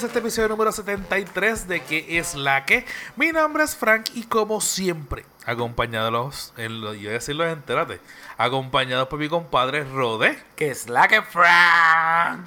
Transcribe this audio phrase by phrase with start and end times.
[0.00, 2.86] Bienvenidos a este episodio número 73 de ¿Qué es la que?
[3.16, 8.00] Mi nombre es Frank y como siempre, acompañados, en lo, yo voy a decirlo, entérate,
[8.38, 10.42] acompañados por mi compadre Rode.
[10.56, 12.46] ¿Qué es la que Frank?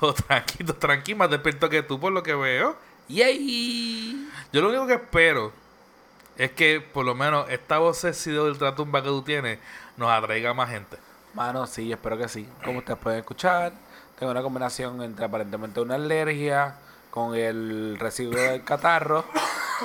[0.00, 2.76] Todo tranquilo, tranquilo, más despierto que tú por lo que veo.
[3.06, 4.28] Yay.
[4.52, 5.52] Yo lo único que espero
[6.36, 9.60] es que por lo menos esta voz sido del tratumba que tú tienes
[9.96, 10.96] nos atraiga más gente.
[11.32, 12.48] Mano, sí, espero que sí.
[12.64, 13.72] Como ustedes pueden escuchar,
[14.18, 16.74] tengo una combinación entre aparentemente una alergia
[17.18, 19.24] con el residuo del catarro,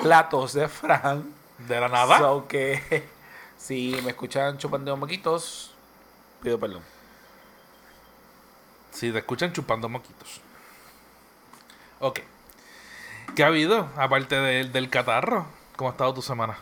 [0.03, 1.25] la tos de Frank.
[1.57, 2.19] De la nada.
[2.19, 3.07] So que
[3.57, 5.73] si me escuchan chupando moquitos,
[6.43, 6.83] pido perdón.
[8.91, 10.41] Si te escuchan chupando moquitos.
[11.99, 12.19] Ok.
[13.35, 13.89] ¿Qué ha habido?
[13.97, 15.47] Aparte del, del catarro.
[15.75, 16.55] ¿Cómo ha estado tu semana?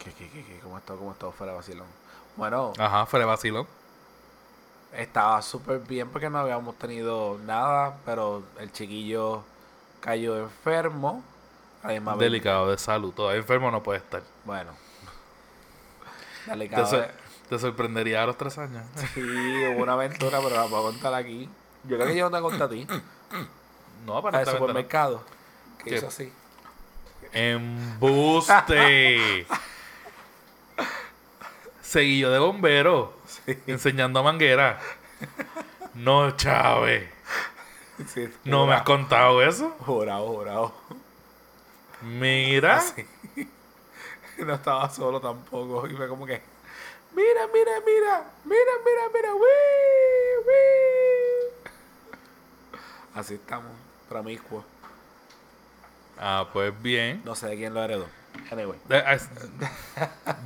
[0.00, 0.58] ¿Qué, qué, qué, qué?
[0.58, 1.86] ¿Cómo está, cómo está fuera de vacilón?
[2.34, 3.66] Bueno, Ajá, fuera de vacilón.
[4.96, 9.42] Estaba súper bien porque no habíamos tenido nada, pero el chiquillo
[10.00, 11.22] cayó enfermo.
[11.82, 13.12] A la misma vez- Delicado de salud.
[13.12, 14.22] Todavía enfermo no puede estar.
[14.44, 14.72] Bueno.
[16.44, 16.86] Te, Delicado.
[16.86, 17.10] sor- de-
[17.48, 18.84] te sorprendería a los tres años.
[19.14, 21.48] Sí, hubo una aventura, pero la puedo contar aquí.
[21.84, 22.86] Yo creo que yo no te conté a ti.
[24.04, 24.58] No, aparentemente no.
[24.66, 25.22] supermercado.
[25.78, 25.96] Que ¿Qué?
[25.96, 26.32] hizo así.
[27.32, 29.46] Embuste.
[31.86, 33.12] Seguillo de bombero.
[33.68, 34.80] Enseñando manguera.
[35.94, 37.08] No, Chávez.
[38.08, 39.70] Sí, No me has contado eso.
[39.86, 40.74] Jurado, jurado.
[42.02, 42.78] Mira.
[42.78, 43.06] Así.
[44.38, 45.86] No estaba solo tampoco.
[45.86, 46.42] Y fue como que.
[47.14, 48.24] Mira, mira, mira.
[48.44, 49.32] Mira, mira, mira.
[49.34, 51.72] Wii, wii.
[53.14, 53.72] Así estamos.
[54.10, 54.62] Promiscuos.
[56.18, 57.22] Ah, pues bien.
[57.24, 58.06] No sé de quién lo heredó.
[58.50, 58.78] Anyway.
[58.90, 59.28] Eh, es-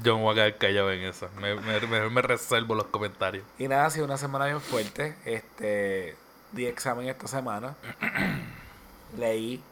[0.02, 1.28] Yo me voy a quedar callado en esa.
[1.40, 3.44] Me, me, mejor me reservo los comentarios.
[3.58, 5.16] Y nada, ha sido una semana bien fuerte.
[5.24, 6.16] Este,
[6.52, 7.74] di examen esta semana.
[9.18, 9.62] Leí,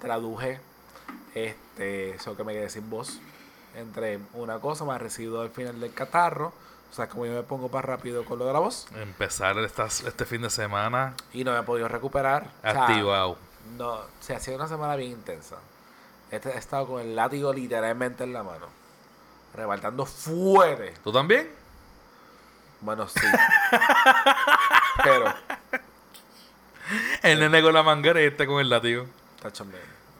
[0.00, 0.60] traduje,
[1.34, 3.18] este, eso que me quedé sin voz.
[3.76, 6.52] Entre una cosa más residuo al final del catarro.
[6.90, 8.88] O sea, como yo me pongo más rápido con lo de la voz.
[8.96, 12.48] Empezar estas- este fin de semana Y no me he podido recuperar.
[12.58, 13.38] O sea, activado.
[13.78, 15.56] no, o sea, ha sido una semana bien intensa.
[16.30, 18.66] Este, he estado con el látigo literalmente en la mano.
[19.54, 20.94] Rebaltando fuerte.
[21.02, 21.50] ¿Tú también?
[22.80, 23.20] Bueno, sí.
[25.04, 25.34] Pero,
[27.22, 29.06] El nene con la manguera y este con el látigo.
[29.42, 29.74] Tacho, me,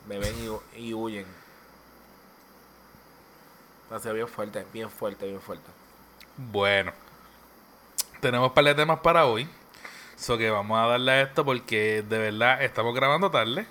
[0.09, 1.27] me ven y, hu- y huyen.
[3.91, 5.69] Ha sido bien fuerte, bien fuerte, bien fuerte.
[6.37, 6.93] Bueno,
[8.21, 9.49] tenemos un par de temas para hoy.
[10.17, 13.67] So que vamos a darle a esto porque de verdad estamos grabando tarde.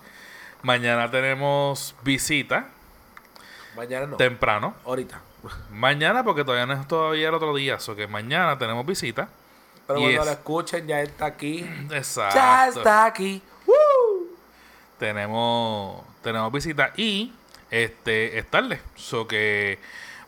[0.62, 2.68] Mañana tenemos visita
[3.76, 4.18] Mañana no.
[4.18, 4.76] temprano.
[4.86, 5.22] Ahorita.
[5.72, 7.80] Mañana porque todavía no es todavía el otro día.
[7.80, 9.30] So que mañana tenemos visita.
[9.88, 11.62] Pero cuando es- lo escuchen, ya está aquí.
[11.92, 12.36] Exacto.
[12.36, 13.42] Ya está aquí.
[13.66, 14.36] ¡Woo!
[14.98, 17.34] Tenemos, tenemos visita y
[17.72, 18.82] este es tarde.
[18.96, 19.80] So que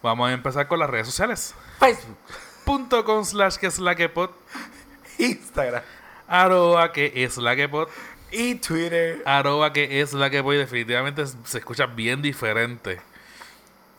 [0.01, 1.53] vamos a empezar con las redes sociales.
[1.79, 2.17] Facebook,
[2.63, 4.29] Punto com slash que es la que pod.
[5.17, 5.83] Instagram
[6.27, 7.89] Arroba que es la que pod.
[8.31, 9.21] Y Twitter.
[9.25, 12.99] arroba que es la que voy definitivamente se escucha bien diferente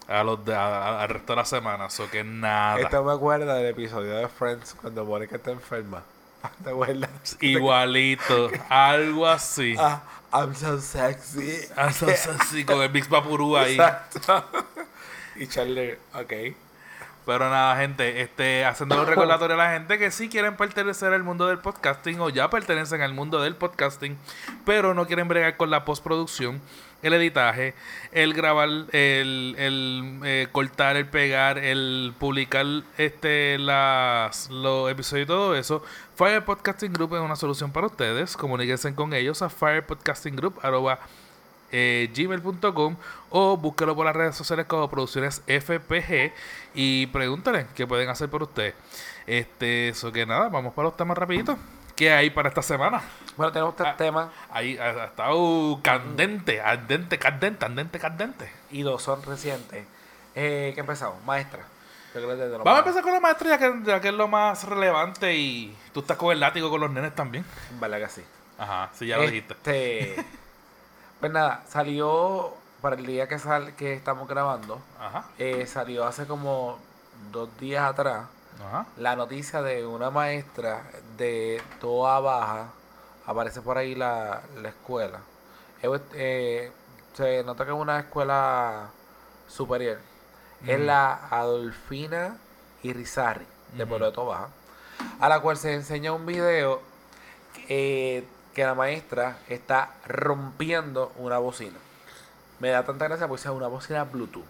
[0.09, 0.67] a los de, a-
[0.99, 4.29] a- al resto de la semana so que nada Esto me acuerda del episodio de
[4.29, 6.03] Friends cuando Mónica está enferma.
[6.65, 7.37] ¿Te acuerdas?
[7.41, 11.59] igualito algo así Ah, I'm so sexy.
[11.77, 14.45] Así, así, con el Big Papurú ahí Exacto.
[15.37, 16.33] y Charlie, ok.
[17.25, 21.23] Pero nada gente este haciendo un recordatorio a la gente que si quieren pertenecer al
[21.23, 24.17] mundo del podcasting o ya pertenecen al mundo del podcasting
[24.65, 26.61] pero no quieren bregar con la postproducción
[27.03, 27.75] el editaje,
[28.13, 32.65] el grabar, el, el eh, cortar, el pegar, el publicar
[32.97, 35.83] este las los episodios y todo eso,
[36.15, 38.37] Fire Podcasting Group es una solución para ustedes.
[38.37, 40.61] Comuníquense con ellos a firepodcastinggroup
[41.73, 42.97] eh, gmail.com
[43.31, 46.33] o búsquelo por las redes sociales como Producciones FPG
[46.75, 48.75] y pregúntale qué pueden hacer por ustedes.
[49.27, 51.57] Este, eso que nada, vamos para los temas rapiditos.
[51.97, 53.03] ¿Qué hay para esta semana?
[53.37, 53.97] Bueno, tenemos tres Ah.
[53.97, 58.51] temas Ahí ha, estado candente, ardente, candente, candente, candente.
[58.71, 59.85] y dos son recientes.
[60.35, 61.23] Eh, ¿Qué empezamos?
[61.25, 61.61] Maestra.
[62.15, 65.75] Vamos a empezar con la maestra ya que, ya que es lo más relevante y
[65.95, 67.45] tú estás con el látigo con los nenes también.
[67.81, 68.23] Vale que sí.
[68.59, 70.17] Ajá, sí, ya lo dijiste.
[71.23, 74.81] Pues nada, salió para el día que sal, que estamos grabando.
[74.99, 76.79] Ajá, eh, salió hace como
[77.31, 78.25] dos días atrás
[78.61, 78.87] ajá.
[78.97, 80.83] la noticia de una maestra
[81.17, 82.71] de Toa Baja.
[83.25, 85.21] Aparece por ahí la, la escuela.
[86.15, 86.73] Eh,
[87.15, 88.89] se nota que es una escuela
[89.47, 89.99] superior.
[90.67, 90.87] Es Mm.
[90.87, 92.37] la Adolfina
[92.83, 93.47] Irizarry,
[93.77, 93.87] de.
[93.87, 94.49] Pueblo de Toa Baja.
[95.21, 96.81] A la cual se enseña un video
[97.69, 101.79] eh, que la maestra está rompiendo una bocina.
[102.61, 104.45] Me da tanta gracia porque es una bocina Bluetooth.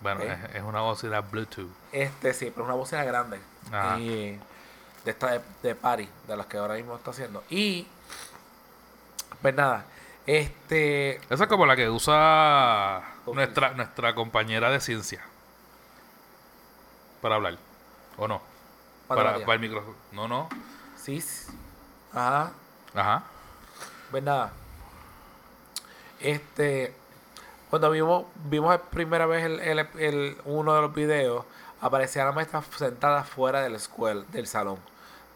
[0.00, 0.38] Bueno, ¿Eh?
[0.50, 1.70] es, es una bocina Bluetooth.
[1.92, 3.40] Este sí, pero es una bocina grande.
[3.72, 3.98] Ajá.
[3.98, 4.38] Y
[5.04, 7.42] de esta de, de party, de las que ahora mismo está haciendo.
[7.48, 7.86] Y
[9.40, 9.84] pues nada,
[10.26, 15.22] este Esa es como la que usa nuestra, nuestra compañera de ciencia.
[17.22, 17.56] Para hablar.
[18.18, 18.42] ¿O no?
[19.08, 19.46] Para, María.
[19.46, 19.96] para el micrófono.
[20.12, 20.48] No, no.
[20.96, 21.52] sí, sí.
[22.12, 22.52] Ajá.
[22.96, 23.22] Ajá.
[24.10, 24.52] Pues nada.
[26.20, 26.94] Este.
[27.70, 31.44] Cuando vimos, vimos la primera vez el, el- el- uno de los videos,
[31.80, 34.78] aparecía la maestra sentada fuera de la escuela, del salón.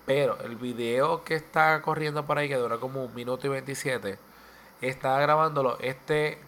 [0.07, 4.19] Pero el video que está corriendo por ahí, que dura como un minuto y 27,
[4.81, 6.39] está grabándolo este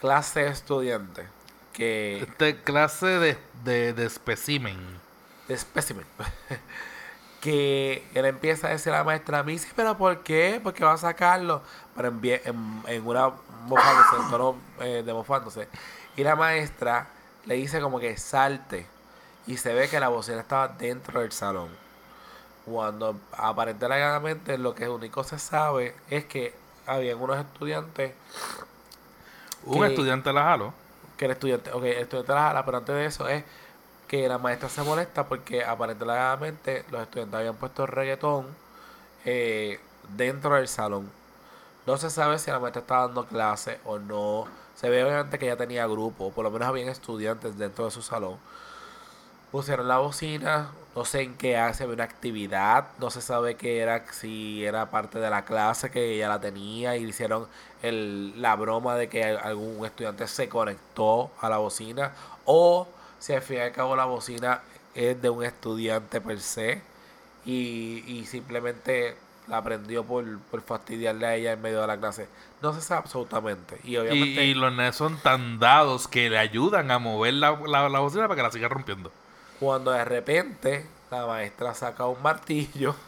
[0.00, 1.26] clase de estudiante
[1.72, 4.78] que Este clase de, de, de espécimen.
[5.48, 5.54] de.
[7.44, 10.60] que él empieza a decir a la maestra, sí, pero ¿por qué?
[10.62, 11.60] ¿Por qué va a sacarlo?
[11.94, 13.32] Pero en, vie- en, en una
[13.66, 15.68] mofándose, en tono eh, de mofándose.
[16.16, 17.08] Y la maestra
[17.44, 18.86] le dice como que salte.
[19.46, 21.68] Y se ve que la bocina estaba dentro del salón.
[22.64, 26.54] Cuando aparentemente lo que único se sabe es que
[26.86, 28.12] había unos estudiantes
[29.64, 30.72] Un Que- estudiante la jaló.
[31.18, 33.44] que el estudiante, ok, el estudiante la jala, pero antes de eso es
[34.08, 38.46] que la maestra se molesta porque aparentemente los estudiantes habían puesto reggaetón
[39.24, 39.80] eh,
[40.16, 41.10] dentro del salón.
[41.86, 44.46] No se sabe si la maestra estaba dando clase o no.
[44.74, 48.02] Se ve obviamente que ya tenía grupo, por lo menos habían estudiantes dentro de su
[48.02, 48.38] salón.
[49.50, 53.80] Pusieron la bocina, no sé en qué hace, había una actividad, no se sabe qué
[53.80, 57.46] era, si era parte de la clase que ella la tenía y hicieron
[57.82, 62.12] el, la broma de que algún estudiante se conectó a la bocina
[62.44, 62.88] o
[63.24, 64.60] si al fin y al cabo la bocina
[64.94, 66.82] es de un estudiante per se
[67.46, 69.16] y, y simplemente
[69.48, 72.28] la aprendió por, por fastidiarle a ella en medio de la clase.
[72.60, 73.80] No se sabe absolutamente.
[73.82, 74.44] Y obviamente...
[74.44, 78.24] y los nenes son tan dados que le ayudan a mover la, la, la bocina
[78.24, 79.10] para que la siga rompiendo.
[79.58, 82.94] Cuando de repente la maestra saca un martillo.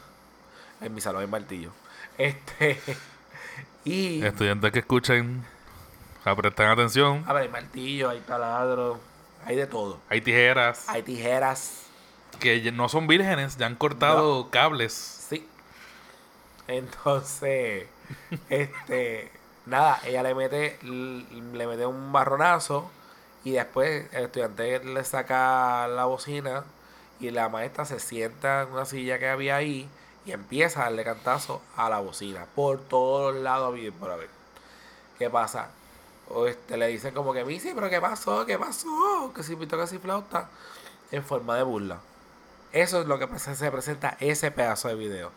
[0.81, 1.73] En mi salón hay martillo.
[2.17, 2.81] Este.
[3.85, 4.23] Y.
[4.25, 5.45] Estudiantes que escuchen,
[6.37, 7.23] prestan atención.
[7.27, 8.99] A ver, hay martillo, hay taladro,
[9.47, 10.01] hay de todo.
[10.09, 11.83] Hay tijeras Hay tijeras.
[12.41, 14.93] que no son vírgenes, ya han cortado cables.
[14.93, 15.47] Sí.
[16.67, 17.87] Entonces.
[18.51, 19.31] este.
[19.67, 20.79] Nada, ella le mete.
[20.83, 22.91] Le mete un marronazo.
[23.45, 26.65] Y después el estudiante le saca la bocina.
[27.21, 29.89] Y la maestra se sienta en una silla que había ahí.
[30.25, 32.47] Y empieza a darle cantazo a la bocina.
[32.57, 34.29] Por todos los lados, bien por haber.
[35.19, 35.71] ¿Qué pasa?
[36.29, 38.45] O este, le dicen como que, Missy, pero ¿qué pasó?
[38.47, 39.33] ¿Qué pasó?
[39.35, 40.49] Que si pito, que si flauta.
[41.13, 41.99] En forma de burla.
[42.73, 45.31] Eso es lo que se se presenta ese pedazo de video.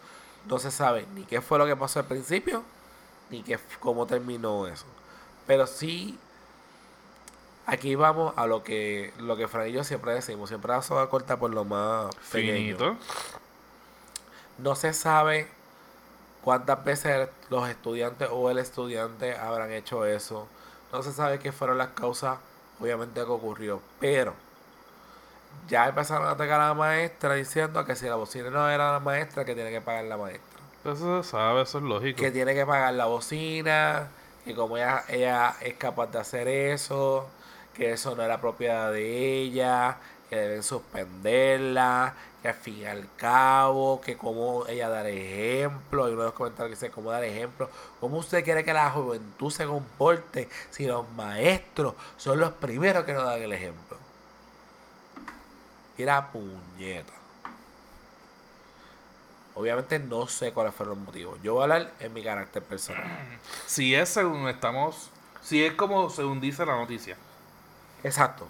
[0.47, 2.63] No se sabe ni qué fue lo que pasó al principio,
[3.29, 4.85] ni qué, cómo terminó eso.
[5.45, 6.17] Pero sí,
[7.65, 10.49] aquí vamos a lo que lo que Fran y yo siempre decimos.
[10.49, 12.77] Siempre la soga corta por lo más pequeño.
[12.77, 12.97] Finito.
[14.57, 15.47] No se sabe
[16.43, 20.47] cuántas veces los estudiantes o el estudiante habrán hecho eso.
[20.91, 22.39] No se sabe qué fueron las causas,
[22.79, 23.81] obviamente, que ocurrió.
[23.99, 24.33] Pero
[25.67, 28.99] ya empezaron a atacar a la maestra diciendo que si la bocina no era la
[28.99, 30.59] maestra, que tiene que pagar la maestra.
[30.85, 32.19] Eso se sabe, eso es lógico.
[32.19, 34.07] Que tiene que pagar la bocina,
[34.45, 37.27] que como ella, ella es capaz de hacer eso,
[37.73, 39.97] que eso no era propiedad de ella,
[40.29, 46.13] que deben suspenderla, que al fin y al cabo, que como ella dar ejemplo, hay
[46.13, 47.69] uno de los comentarios que dice cómo dar ejemplo,
[47.99, 53.13] cómo usted quiere que la juventud se comporte si los maestros son los primeros que
[53.13, 53.97] nos dan el ejemplo.
[55.97, 57.11] La puñeta.
[59.53, 61.37] Obviamente no sé cuáles fueron los motivos.
[61.43, 63.03] Yo voy a hablar en mi carácter personal.
[63.65, 65.11] Si es según estamos.
[65.43, 67.17] Si es como según dice la noticia.
[68.03, 68.47] Exacto.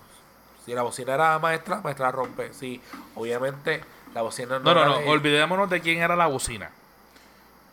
[0.69, 2.53] Si la bocina era la maestra, maestra la rompe.
[2.53, 2.79] Si
[3.15, 3.83] obviamente
[4.13, 4.97] la bocina no No, no, era no.
[4.99, 6.69] de- Olvidémonos de quién era la bocina.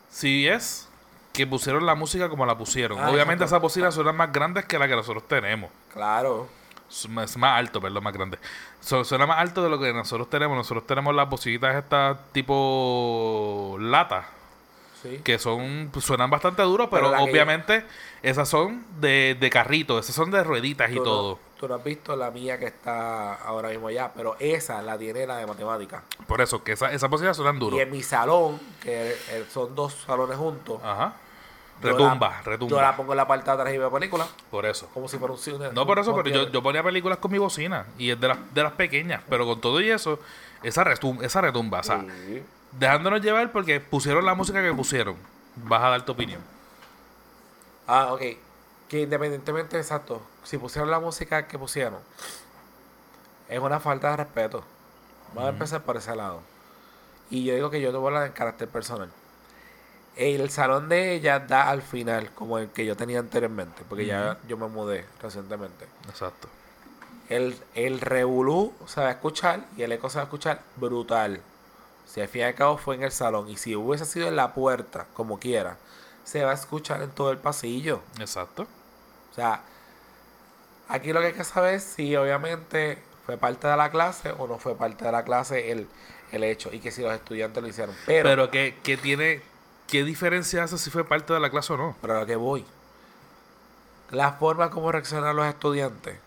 [0.09, 0.89] Si es
[1.35, 2.99] que pusieron la música como la pusieron.
[2.99, 3.57] Ah, Obviamente exacto.
[3.57, 5.71] esas bocinas son más grandes que la que nosotros tenemos.
[5.93, 6.49] Claro.
[6.89, 8.39] Es más alto, perdón, más grande.
[8.81, 10.57] Suena más alto de lo que nosotros tenemos.
[10.57, 14.25] Nosotros tenemos las bocinitas estas tipo lata.
[15.03, 15.21] Sí.
[15.23, 17.85] Que son, suenan bastante duros, pero, Pero la que- obviamente
[18.23, 21.39] esas son de, de carrito, esas son de rueditas y Tú todo.
[21.59, 25.27] Tú no has visto la mía que está ahora mismo allá, pero esa la tiene
[25.27, 26.03] la de matemática.
[26.27, 27.79] Por eso, que esa- esas bocinas suenan duros.
[27.79, 31.15] Y en mi salón, que eh, son dos salones juntos, Ajá.
[31.83, 32.71] yo Retumba, la- retumba.
[32.77, 34.89] Yo la pongo en la parte de atrás y veo película, Por eso.
[34.93, 35.71] como si fuera un cine.
[35.73, 37.87] No por eso, ¿No pero yo, yo ponía películas con mi bocina.
[37.99, 39.23] Y es de las, de las pequeñas.
[39.29, 40.19] Pero con todo y eso,
[40.63, 41.81] esa retumba, esa retumba.
[41.81, 42.43] O sea, Sí.
[42.73, 45.17] dejándonos llevar porque pusieron la música que pusieron.
[45.57, 46.41] vas a dar tu opinión.
[47.87, 48.21] Ah, ok.
[48.89, 51.99] Que independientemente, exacto, si pusieron la música que pusieron,
[53.49, 54.63] es una falta de respeto.
[55.35, 56.41] Vamos a empezar por ese lado.
[57.31, 59.11] Y yo digo que yo te voy a hablar en carácter personal.
[60.17, 64.39] El salón de ella da al final, como el que yo tenía anteriormente, porque ya
[64.49, 65.87] yo me mudé recientemente.
[66.09, 66.49] Exacto.
[67.29, 71.41] El, el revolú se va a escuchar y el eco se va a escuchar brutal.
[72.07, 74.37] Si al fin y al cabo fue en el salón y si hubiese sido en
[74.37, 75.77] la puerta, como quiera,
[76.27, 78.03] se va a escuchar en todo el pasillo.
[78.19, 78.67] Exacto.
[79.31, 79.63] O sea,
[80.89, 84.49] aquí lo que hay que saber es si obviamente fue parte de la clase o
[84.49, 85.87] no fue parte de la clase el,
[86.33, 87.95] el hecho y que si los estudiantes lo hicieron.
[88.07, 89.41] Pero, Pero ¿qué, qué tiene,
[89.87, 91.97] qué diferencia hace si fue parte de la clase o no?
[92.01, 92.67] pero a lo que voy,
[94.11, 96.19] la forma como reaccionan los estudiantes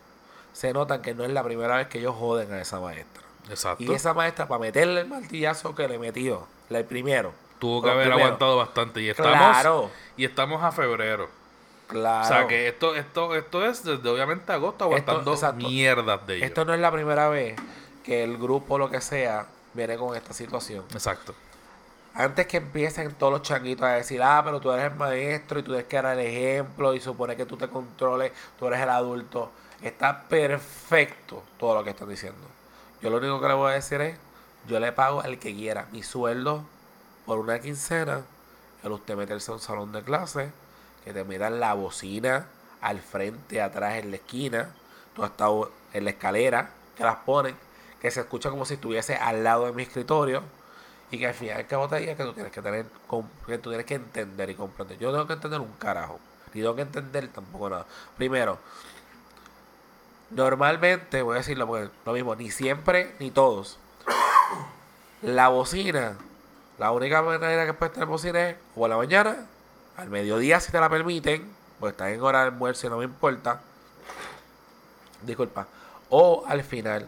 [0.54, 3.24] se notan que no es la primera vez que ellos joden a esa maestra.
[3.50, 3.84] Exacto.
[3.84, 7.34] Y esa maestra, para meterle el martillazo que le metió, el primero.
[7.60, 9.02] Tuvo que haber aguantado bastante.
[9.02, 11.30] Y estamos, Claro, y estamos a febrero.
[11.88, 12.26] claro.
[12.26, 15.68] O sea que esto, esto, esto es desde obviamente agosto aguantando exacto.
[15.68, 16.48] mierdas de ellos.
[16.48, 17.60] Esto no es la primera vez
[18.04, 20.86] que el grupo, lo que sea, viene con esta situación.
[20.94, 21.36] Exacto.
[22.16, 25.64] Antes que empiecen todos los changuitos a decir, ah, pero tú eres el maestro y
[25.64, 28.90] tú tienes que dar el ejemplo y supone que tú te controles, tú eres el
[28.90, 29.52] adulto.
[29.82, 32.40] Está perfecto todo lo que están diciendo.
[33.02, 34.18] Yo lo único que le voy a decir es,
[34.68, 36.64] yo le pago al que quiera mi sueldo
[37.30, 38.24] por una quincena,
[38.82, 40.52] el usted meterse a un salón de clase,
[41.06, 42.48] que te metan la bocina
[42.82, 44.74] al frente, atrás, en la esquina,
[45.14, 47.56] tú has estado en la escalera, que las ponen,
[48.02, 50.42] que se escucha como si estuviese al lado de mi escritorio,
[51.12, 52.88] y que al final que te diga que tú tienes que tener,
[53.46, 54.98] que tú tienes que entender y comprender.
[54.98, 56.20] Yo tengo que entender un carajo,
[56.52, 57.86] ni tengo que entender tampoco nada.
[58.18, 58.58] Primero,
[60.32, 63.78] normalmente, voy a decirlo lo mismo, ni siempre ni todos.
[65.22, 66.18] La bocina,
[66.80, 69.36] la única manera que puedes tener bocina es o a la mañana,
[69.98, 71.46] al mediodía si te la permiten,
[71.80, 73.62] pues estás en hora de almuerzo y no me importa.
[75.22, 75.68] Disculpa.
[76.10, 77.06] O al final.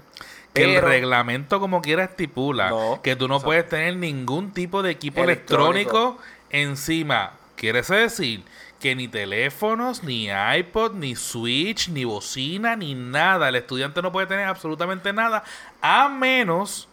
[0.53, 3.45] Que el reglamento como quiera estipula No, que tú no exacto.
[3.47, 5.69] puedes tener ningún tipo de equipo Electrónico.
[5.69, 6.17] electrónico,
[6.49, 7.31] encima.
[7.55, 8.43] Quiere decir
[8.81, 13.47] que ni teléfonos, ni iPod, ni Switch, ni bocina, ni nada.
[13.47, 15.43] El estudiante no puede tener absolutamente nada
[15.81, 16.89] a menos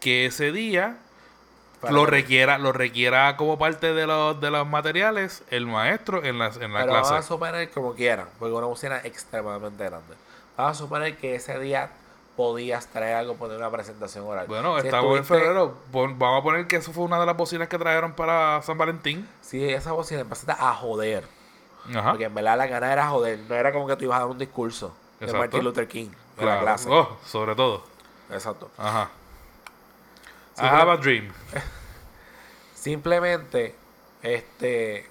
[0.00, 0.96] que ese día
[1.80, 6.38] Para lo requiera, lo requiera como parte de los, de los materiales el maestro en
[6.38, 7.28] la, en la Pero vamos a clase.
[7.28, 10.14] suponer como quieran, porque una bocina extremadamente grande.
[10.56, 11.90] Vamos a suponer que ese día
[12.34, 14.46] podías traer algo, poner una presentación oral.
[14.46, 15.74] Bueno, Si estamos en estuviste- febrero.
[15.92, 18.76] Pon- vamos a poner que eso fue una de las bocinas que trajeron para San
[18.78, 19.28] Valentín.
[19.42, 21.24] Si esa bocina empezaste a joder,
[21.94, 22.10] Ajá.
[22.10, 24.28] porque en verdad la gana era joder, no era como que tú ibas a dar
[24.28, 25.38] un discurso de Exacto.
[25.38, 26.88] Martin Luther King en la clase.
[26.90, 27.84] Oh, sobre todo.
[28.30, 28.70] Exacto.
[28.78, 29.08] Ajá.
[30.58, 31.32] I have a dream.
[32.74, 33.74] Simplemente,
[34.22, 35.06] este,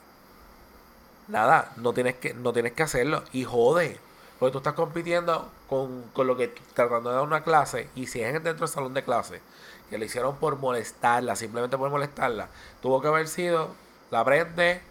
[1.27, 3.99] nada, no tienes que, no tienes que hacerlo y jode.
[4.39, 8.21] Porque tú estás compitiendo con, con lo que tratando de dar una clase y si
[8.21, 9.41] es dentro del salón de clase,
[9.89, 12.49] que le hicieron por molestarla, simplemente por molestarla,
[12.81, 13.69] tuvo que haber sido,
[14.11, 14.81] la prende,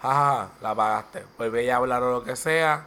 [0.00, 2.86] jaja, la pagaste, vuelve a hablar o lo que sea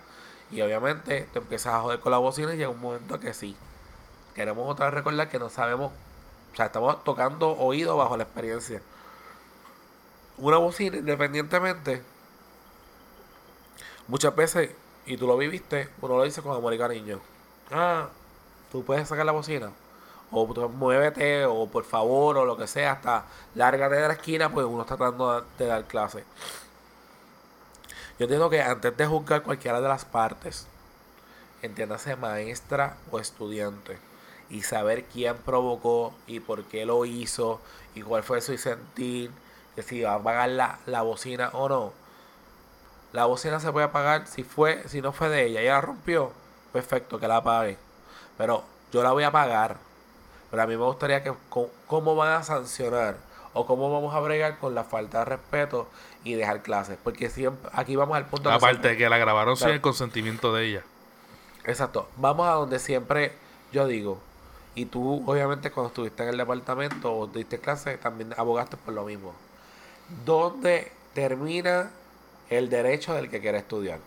[0.52, 3.56] y obviamente te empiezas a joder con la bocina y llega un momento que sí.
[4.34, 5.92] Queremos otra vez recordar que no sabemos,
[6.56, 8.82] o sea, estamos tocando oído bajo la experiencia.
[10.38, 12.02] Una bocina independientemente
[14.08, 14.72] muchas veces
[15.06, 17.20] y tú lo viviste uno lo dice con amor y cariño.
[17.72, 18.08] Ah
[18.72, 19.74] tú puedes sacar la bocina
[20.32, 24.66] o muévete o por favor o lo que sea hasta lárgate de la esquina pues
[24.66, 26.24] uno está tratando de, de dar clase.
[28.18, 30.68] Yo entiendo que antes de juzgar cualquiera de las partes
[31.62, 34.00] entiéndase maestra o estudiante
[34.50, 37.60] y saber quién provocó y por qué lo hizo
[37.94, 39.32] y cuál fue su sentir,
[39.76, 41.94] que si va a pagar la, la bocina o no.
[43.14, 46.32] La bocina se puede pagar si fue, si no fue de ella, ella la rompió,
[46.74, 47.78] perfecto, que la pague.
[48.38, 49.78] Pero yo la voy a pagar.
[50.52, 51.34] Pero a mí me gustaría que
[51.88, 53.18] cómo van a sancionar
[53.54, 55.88] o cómo vamos a bregar con la falta de respeto
[56.24, 56.98] y dejar clases.
[57.02, 60.54] Porque siempre, aquí vamos al punto que Aparte de que la grabaron sin el consentimiento
[60.54, 60.84] de ella.
[61.64, 62.10] Exacto.
[62.18, 63.32] Vamos a donde siempre
[63.72, 64.20] yo digo,
[64.76, 69.06] y tú obviamente cuando estuviste en el departamento o diste clase, también abogaste por lo
[69.06, 69.34] mismo.
[70.26, 71.90] ¿Dónde termina
[72.50, 74.00] el derecho del que quiere estudiar?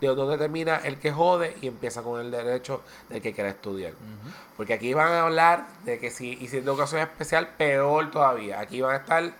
[0.00, 3.92] De dónde termina el que jode y empieza con el derecho del que quiere estudiar.
[4.56, 8.60] Porque aquí van a hablar de que si hiciste educación especial, peor todavía.
[8.60, 9.32] Aquí van a estar.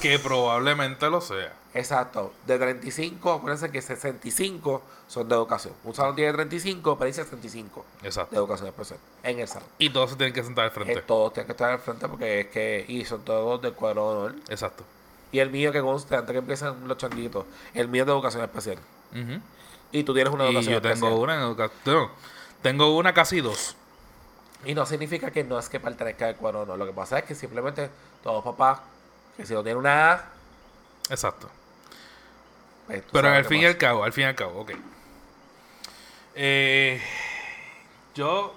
[0.00, 1.54] Que probablemente lo sea.
[1.74, 2.32] Exacto.
[2.46, 5.74] De 35, acuérdense que 65 son de educación.
[5.84, 8.36] Un salón tiene 35, pero hay 65 de Exacto.
[8.36, 9.68] educación especial en el salón.
[9.78, 11.02] Y todos se tienen que sentar al Eh, frente.
[11.02, 14.18] todos tienen que estar al frente porque es que, y son todos de cuadro de
[14.18, 14.34] honor.
[14.48, 14.84] Exacto.
[15.32, 18.42] Y el mío que conste, antes que empiecen los changuitos, el mío es de educación
[18.42, 18.76] especial.
[19.12, 19.40] Ujú.
[19.92, 21.18] Y tú tienes una Y educación yo tengo especial.
[21.20, 22.08] una en educación.
[22.60, 23.76] Tengo una casi dos.
[24.64, 26.76] Y no significa que no es que pertenezca al cuadro, no.
[26.76, 27.88] Lo que pasa es que simplemente
[28.22, 28.80] todos papás,
[29.36, 30.24] que si no tienen una A,
[31.10, 31.48] Exacto.
[32.86, 34.72] Pues, Pero al fin y al cabo, al fin y al cabo, ok.
[36.34, 37.00] Eh,
[38.14, 38.54] yo,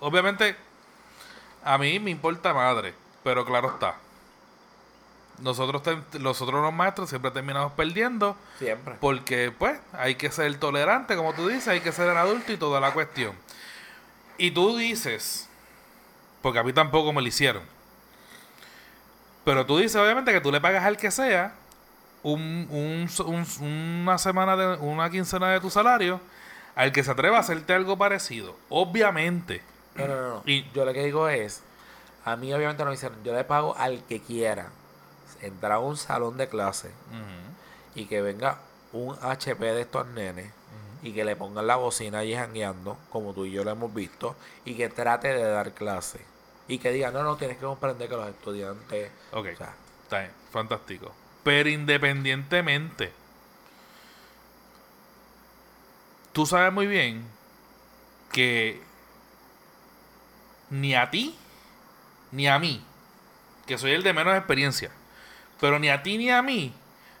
[0.00, 0.56] obviamente,
[1.64, 3.96] a mí me importa madre, pero claro está.
[5.38, 5.82] Nosotros,
[6.18, 8.96] nosotros los maestros siempre terminamos perdiendo Siempre.
[9.00, 12.58] porque, pues, hay que ser tolerante, como tú dices, hay que ser el adulto y
[12.58, 13.34] toda la cuestión.
[14.36, 15.48] Y tú dices,
[16.42, 17.62] porque a mí tampoco me lo hicieron,
[19.44, 21.54] pero tú dices, obviamente, que tú le pagas al que sea
[22.22, 26.20] un, un- un- una semana, de, una quincena de tu salario
[26.74, 28.56] al que se atreva a hacerte algo parecido.
[28.68, 29.62] Obviamente.
[29.94, 30.42] No, no, no.
[30.46, 31.62] Y- yo lo que digo es,
[32.24, 34.68] a mí obviamente no me hicieron, yo le pago al que quiera
[35.42, 36.90] entrar a un salón de clase
[37.94, 38.58] y que venga
[38.92, 40.50] un HP de estos nenes
[41.02, 44.36] y que le pongan la bocina allí jangueando, como tú y yo lo hemos visto,
[44.66, 46.20] y que trate de dar clase.
[46.68, 49.10] Y que diga, no, no, tienes que comprender que los estudiantes...
[49.32, 51.10] Ok, O sea, está bien, fantástico.
[51.42, 53.12] Pero independientemente,
[56.32, 57.24] tú sabes muy bien
[58.32, 58.82] que
[60.70, 61.36] ni a ti
[62.32, 62.82] ni a mí,
[63.66, 64.90] que soy el de menos experiencia,
[65.60, 66.72] pero ni a ti ni a mí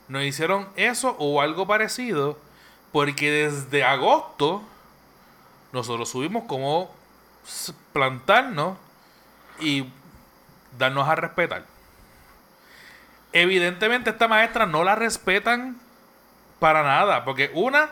[0.08, 2.38] nos hicieron eso o algo parecido,
[2.92, 4.62] porque desde agosto
[5.72, 6.94] nosotros subimos como
[7.92, 8.76] plantarnos
[9.60, 9.86] y
[10.78, 11.64] darnos a respetar.
[13.32, 15.76] Evidentemente esta maestra no la respetan
[16.58, 17.90] para nada, porque una,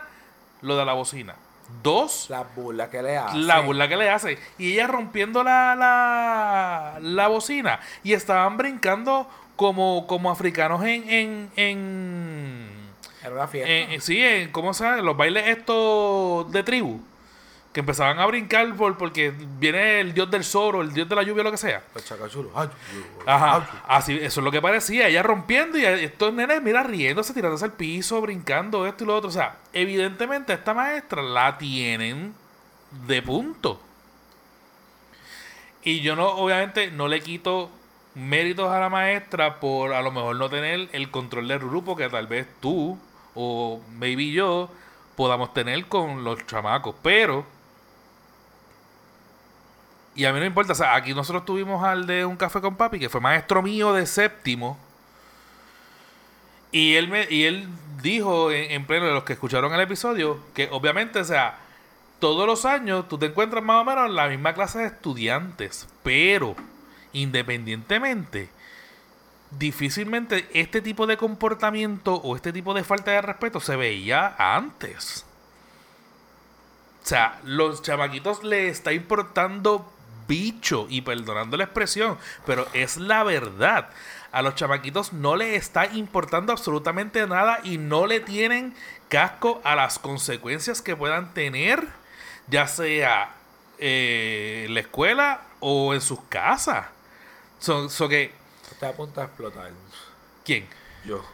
[0.61, 1.35] lo de la bocina.
[1.83, 3.45] Dos, las burlas que le hacen.
[3.47, 4.39] la burla que le hace.
[4.57, 7.79] Y ella rompiendo la, la, la bocina.
[8.03, 11.07] Y estaban brincando como, como africanos en...
[11.09, 12.69] en, en
[13.21, 13.71] Era una fiesta.
[13.71, 14.97] en- sí, en, ¿cómo se llama?
[14.97, 16.99] Los bailes estos de tribu.
[17.79, 21.15] Que empezaban a brincar por, porque viene el dios del sol o el dios de
[21.15, 21.81] la lluvia lo que sea.
[23.25, 27.63] Ajá, así, eso es lo que parecía, ella rompiendo y estos nenes, mira, riéndose, tirándose
[27.63, 29.29] al piso, brincando esto y lo otro.
[29.29, 32.33] O sea, evidentemente esta maestra la tienen
[33.07, 33.79] de punto.
[35.81, 37.69] Y yo no, obviamente, no le quito
[38.13, 42.09] méritos a la maestra por a lo mejor no tener el control del grupo que
[42.09, 42.99] tal vez tú
[43.35, 44.69] o maybe yo
[45.15, 46.93] podamos tener con los chamacos.
[47.01, 47.57] Pero
[50.19, 52.59] y a mí no me importa, o sea, aquí nosotros tuvimos al de un café
[52.59, 54.77] con papi, que fue maestro mío de séptimo.
[56.73, 57.69] Y él me, y él
[58.01, 61.57] dijo en, en pleno de los que escucharon el episodio, que obviamente, o sea,
[62.19, 65.87] todos los años tú te encuentras más o menos en la misma clase de estudiantes.
[66.03, 66.53] Pero,
[67.13, 68.49] independientemente,
[69.51, 75.25] difícilmente este tipo de comportamiento o este tipo de falta de respeto se veía antes.
[77.01, 79.89] O sea, los chamaquitos le está importando
[80.29, 83.89] bicho y perdonando la expresión, pero es la verdad.
[84.31, 88.75] A los chamaquitos no le está importando absolutamente nada y no le tienen
[89.09, 91.85] casco a las consecuencias que puedan tener,
[92.47, 93.31] ya sea
[93.79, 96.85] eh, en la escuela o en sus casas.
[97.59, 98.31] So, so que,
[98.71, 99.71] Está a punto de explotar.
[100.45, 100.67] ¿quién?
[101.03, 101.25] Yo.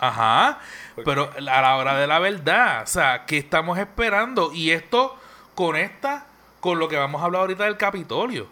[0.00, 0.58] Ajá,
[1.04, 4.52] pero a la hora de la verdad, o sea, ¿qué estamos esperando?
[4.52, 5.18] Y esto
[5.54, 6.26] conecta
[6.64, 8.46] con lo que vamos a hablar ahorita del Capitolio.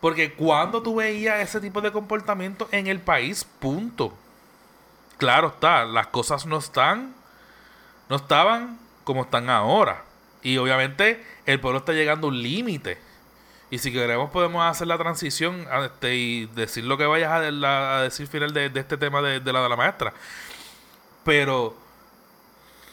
[0.00, 4.12] Porque cuando tú veías ese tipo de comportamiento en el país, punto.
[5.16, 7.14] Claro está, las cosas no están,
[8.08, 10.02] no estaban como están ahora.
[10.42, 12.98] Y obviamente el pueblo está llegando a un límite.
[13.70, 17.98] Y si queremos podemos hacer la transición este, y decir lo que vayas a, la-
[17.98, 20.12] a decir final de, de este tema de, de la de la maestra.
[21.22, 21.76] Pero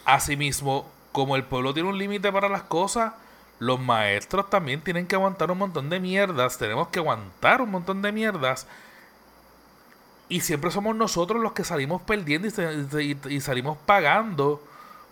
[0.04, 3.12] asimismo, como el pueblo tiene un límite para las cosas,
[3.58, 6.58] los maestros también tienen que aguantar un montón de mierdas.
[6.58, 8.66] Tenemos que aguantar un montón de mierdas.
[10.28, 12.48] Y siempre somos nosotros los que salimos perdiendo
[13.00, 14.62] y, salimos pagando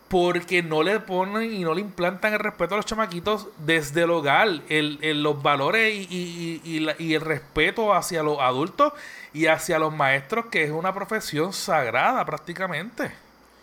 [0.09, 4.11] porque no le ponen y no le implantan el respeto a los chamaquitos desde el
[4.11, 6.61] hogar, el, los valores y,
[6.99, 8.93] y el respeto hacia los adultos
[9.33, 13.13] y hacia los maestros, que es una profesión sagrada prácticamente.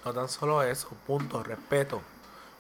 [0.06, 2.02] No tan solo eso, punto, respeto.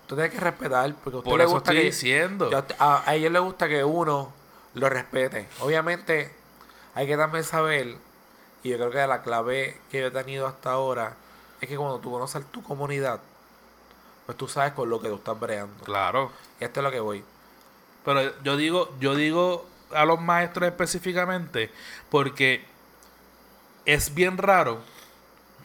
[0.10, 2.50] Usted tiene que respetar porque a usted Por le eso gusta estoy que diciendo.
[2.50, 4.34] yo- a, a ellos les gusta que uno
[4.74, 5.48] lo respete.
[5.60, 6.34] Obviamente
[6.96, 7.96] hay que también saber
[8.64, 11.14] y yo creo que la clave que yo he tenido hasta ahora
[11.62, 13.20] es que cuando tú conoces tu comunidad,
[14.26, 15.84] pues tú sabes con lo que tú estás breando.
[15.86, 16.32] Claro.
[16.60, 17.24] Y esto es lo que voy.
[18.04, 21.72] Pero yo digo, yo digo a los maestros específicamente
[22.10, 22.66] porque
[23.86, 24.80] es bien raro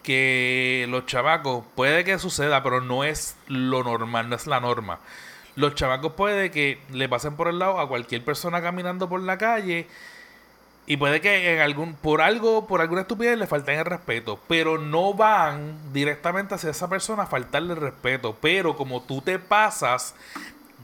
[0.05, 5.01] que los chavacos, puede que suceda, pero no es lo normal, no es la norma.
[5.57, 9.38] Los chavacos puede que le pasen por el lado a cualquier persona caminando por la
[9.38, 9.88] calle
[10.87, 14.79] y puede que en algún por algo, por alguna estupidez le falten el respeto, pero
[14.79, 20.14] no van directamente hacia esa persona a faltarle el respeto, pero como tú te pasas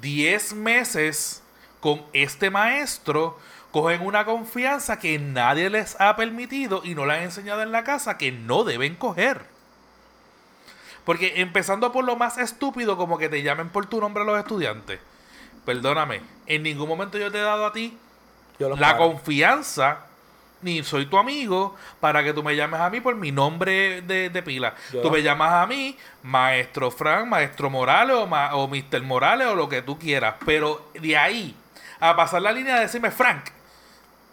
[0.01, 1.43] 10 meses
[1.81, 3.39] con este maestro,
[3.71, 7.85] cogen una confianza que nadie les ha permitido y no le han enseñado en la
[7.85, 9.43] casa que no deben coger.
[11.05, 14.39] Porque empezando por lo más estúpido, como que te llamen por tu nombre a los
[14.39, 15.01] estudiantes.
[15.65, 17.97] Perdóname, en ningún momento yo te he dado a ti
[18.59, 20.07] la confianza,
[20.63, 24.43] ni soy tu amigo, para que tú me llames a mí por mi nombre de,
[24.43, 24.75] pila.
[25.03, 29.03] Tú me llamas a mí, maestro Frank, maestro Morales o, o Mr.
[29.03, 30.35] Morales o lo que tú quieras.
[30.45, 31.57] Pero de ahí
[32.01, 33.45] a pasar la línea de decirme Frank,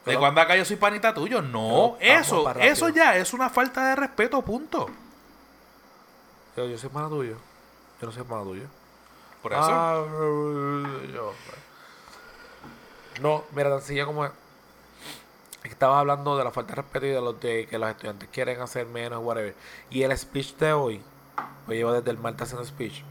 [0.07, 1.41] ¿De cuando acá yo soy panita tuyo?
[1.41, 4.89] No, eso, eso ya es una falta de respeto, punto.
[6.55, 7.37] Yo, yo soy pana tuyo.
[8.01, 8.63] Yo no soy pana tuyo.
[9.41, 9.61] Por eso.
[9.63, 10.03] Ah,
[13.21, 14.31] no, mira, tan sencillo como es.
[15.63, 18.61] Estabas hablando de la falta de respeto y de, los de que los estudiantes quieren
[18.61, 19.53] hacer menos, whatever.
[19.89, 21.01] Y el speech de hoy,
[21.67, 23.03] hoy llevo desde el martes haciendo speech,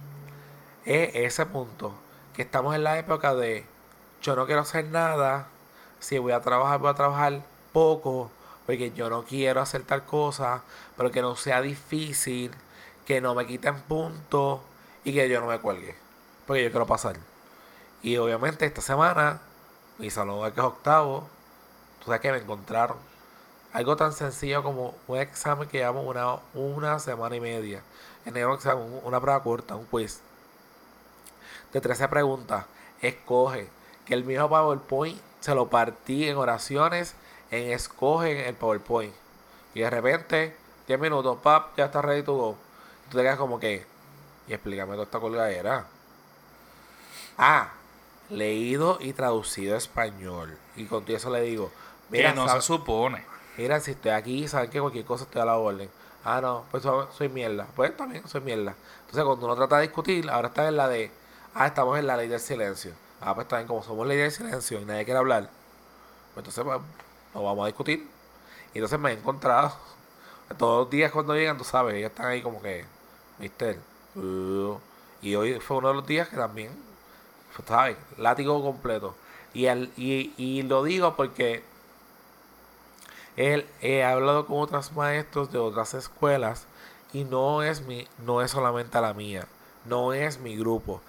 [0.85, 1.92] es ese punto.
[2.35, 3.66] Que estamos en la época de
[4.22, 5.48] yo no quiero hacer nada
[6.00, 8.30] si voy a trabajar, voy a trabajar poco,
[8.66, 10.62] porque yo no quiero hacer tal cosa,
[10.96, 12.50] pero que no sea difícil,
[13.04, 14.61] que no me quiten puntos
[15.04, 15.94] y que yo no me cuelgue,
[16.46, 17.16] porque yo quiero pasar.
[18.02, 19.40] Y obviamente esta semana,
[19.98, 21.28] mi salón que es octavo,
[22.00, 22.98] tú sabes que me encontraron
[23.72, 27.82] algo tan sencillo como un examen que llevamos una, una semana y media.
[28.24, 30.20] En el examen, una prueba corta, un quiz.
[31.74, 32.64] De 13 preguntas,
[33.02, 33.68] escoge
[34.06, 37.14] que el mismo PowerPoint se lo partí en oraciones,
[37.51, 39.14] en escoge el PowerPoint.
[39.75, 42.57] Y de repente, 10 minutos, pap, ya está ready to go.
[43.11, 43.87] Tú te quedas como que,
[44.49, 45.87] y explícame toda esta colgadera.
[47.38, 47.72] Ah,
[48.31, 50.57] leído y traducido a español.
[50.77, 51.70] Y con todo eso le digo,
[52.11, 53.25] mira, no se supone.
[53.57, 55.88] Mira, si estoy aquí, saben que cualquier cosa estoy a la orden.
[56.25, 57.66] Ah, no, pues soy mierda.
[57.77, 58.75] Pues también soy mierda.
[59.01, 61.11] Entonces, cuando uno trata de discutir, ahora está en la de,
[61.55, 62.92] ah, estamos en la ley del silencio.
[63.20, 65.50] Ah, pues también, como somos ley de silencio y nadie quiere hablar,
[66.35, 66.81] pues entonces pues,
[67.35, 68.09] nos vamos a discutir.
[68.74, 69.72] Y entonces me he encontrado
[70.59, 72.85] todos los días cuando llegan, tú sabes, ellos están ahí como que,
[73.38, 73.79] mister.
[74.14, 74.79] Uh,
[75.22, 76.72] y hoy fue uno de los días que también,
[77.55, 77.96] pues, ¿sabes?
[78.18, 79.14] Látigo completo.
[79.55, 81.64] Y, lo digo porque
[83.37, 86.66] él, he hablado con otros maestros de otras escuelas
[87.14, 89.46] y no es mi, no es solamente la mía,
[89.87, 91.00] no es mi grupo,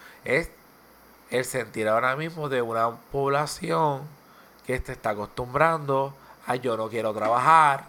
[1.30, 4.02] el sentir ahora mismo de una población
[4.66, 6.13] que se está acostumbrando
[6.46, 7.86] a yo no quiero trabajar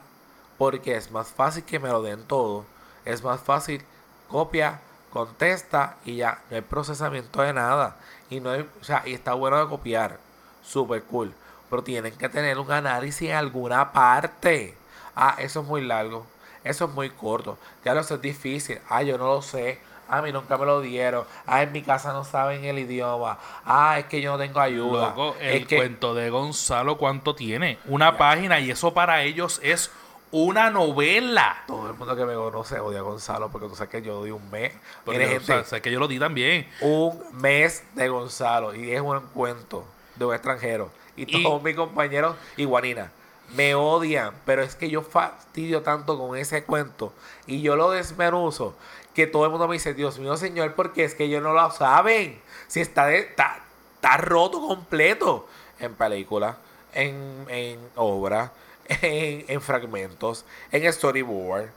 [0.58, 2.64] porque es más fácil que me lo den todo.
[3.04, 3.82] Es más fácil
[4.28, 4.80] copia,
[5.12, 7.96] contesta y ya no hay procesamiento de nada.
[8.28, 10.18] Y no hay, o sea, y está bueno de copiar.
[10.62, 11.32] Super cool.
[11.70, 14.76] Pero tienen que tener un análisis en alguna parte.
[15.14, 16.26] Ah, eso es muy largo.
[16.64, 17.56] Eso es muy corto.
[17.84, 18.80] Ya lo sé, es difícil.
[18.88, 19.80] Ah, yo no lo sé.
[20.08, 21.24] A mí nunca me lo dieron.
[21.46, 23.38] Ah, en mi casa no saben el idioma.
[23.64, 25.14] Ah, es que yo no tengo ayuda.
[25.40, 27.78] el cuento de Gonzalo, ¿cuánto tiene?
[27.86, 29.90] Una página y eso para ellos es
[30.30, 31.62] una novela.
[31.66, 34.30] Todo el mundo que me conoce odia a Gonzalo porque tú sabes que yo doy
[34.30, 34.72] un mes.
[35.04, 36.68] Pero sé que yo lo di también.
[36.80, 39.84] Un mes de Gonzalo y es un cuento
[40.16, 40.90] de un extranjero.
[41.16, 43.10] Y, y todos mis compañeros, iguanina,
[43.54, 44.32] me odian.
[44.44, 47.12] Pero es que yo fastidio tanto con ese cuento
[47.46, 48.74] y yo lo desmenuzo
[49.14, 51.70] que todo el mundo me dice, Dios mío, Señor, porque es que ellos no lo
[51.70, 52.40] saben.
[52.66, 56.56] Si está, de, está, roto completo en película,
[56.92, 58.52] en, en obra,
[58.88, 61.70] en, en, fragmentos, en storyboard,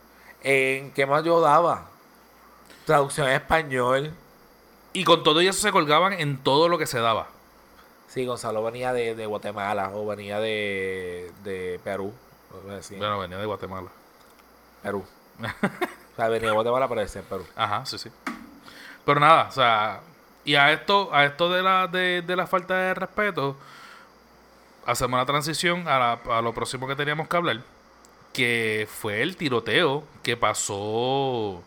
[0.43, 1.87] en qué más yo daba.
[2.85, 4.13] Traducción en español.
[4.93, 7.27] Y con todo eso se colgaban en todo lo que se daba.
[8.07, 12.13] Sí, Gonzalo venía de, de Guatemala o venía de, de Perú.
[12.97, 13.89] Bueno, venía de Guatemala.
[14.83, 15.05] Perú.
[16.13, 17.45] O sea, venía Guatemala para ese Perú.
[17.55, 18.09] Ajá, sí, sí.
[19.05, 20.01] Pero nada, o sea,
[20.45, 23.55] y a esto, a esto de la, de, la falta de respeto,
[24.85, 27.61] hacemos la transición a, a lo próximo que teníamos que hablar,
[28.33, 31.63] que fue el tiroteo que pasó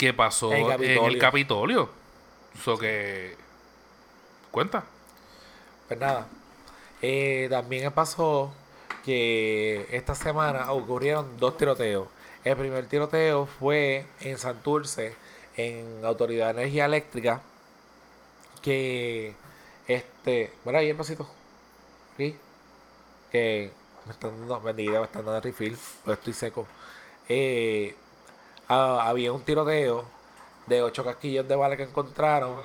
[0.00, 1.90] que pasó en el Capitolio.
[2.58, 3.36] Eso que
[4.50, 4.82] cuenta.
[5.86, 6.26] Pues nada.
[7.02, 8.50] Eh, también pasó
[9.04, 12.08] que esta semana ocurrieron dos tiroteos
[12.44, 15.14] el primer tiroteo fue en Santurce,
[15.56, 17.42] en Autoridad de Energía Eléctrica,
[18.62, 19.34] que
[19.86, 21.28] este, bueno, ahí el pasito,
[22.16, 22.36] ¿sí?
[23.30, 23.72] que
[24.06, 26.66] me están dando, bendita, me están dando refill, pero estoy seco.
[27.28, 27.94] Eh,
[28.68, 30.04] ah, había un tiroteo
[30.66, 32.60] de ocho casquillos de bala que encontraron.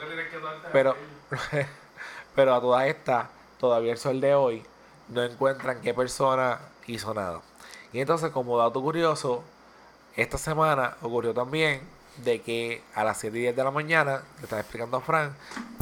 [0.72, 0.96] Pero,
[2.36, 3.28] pero a todas estas,
[3.60, 4.66] todavía el sol de hoy,
[5.10, 7.42] no encuentran qué persona hizo nada.
[7.94, 9.44] Y entonces, como dato curioso,
[10.16, 11.82] esta semana ocurrió también
[12.24, 15.32] de que a las 7 y 10 de la mañana, le estaba explicando a Frank,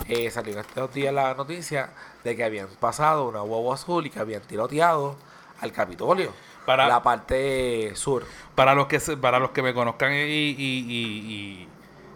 [0.08, 1.90] eh, salió en estos días la noticia
[2.24, 5.16] de que habían pasado una guagua azul y que habían tiroteado
[5.62, 6.32] al Capitolio.
[6.66, 8.26] Para- la parte sur.
[8.56, 11.68] Para los que para los que me conozcan y, y, y- y-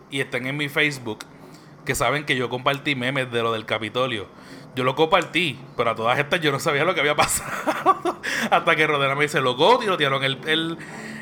[0.10, 1.20] y estén en mi Facebook,
[1.86, 4.26] que saben que yo compartí memes de lo del Capitolio.
[4.74, 8.20] Yo lo compartí, pero a todas estas yo no sabía lo que había pasado.
[8.50, 10.78] Hasta que Rodena me dice, loco, tirotearon el, el,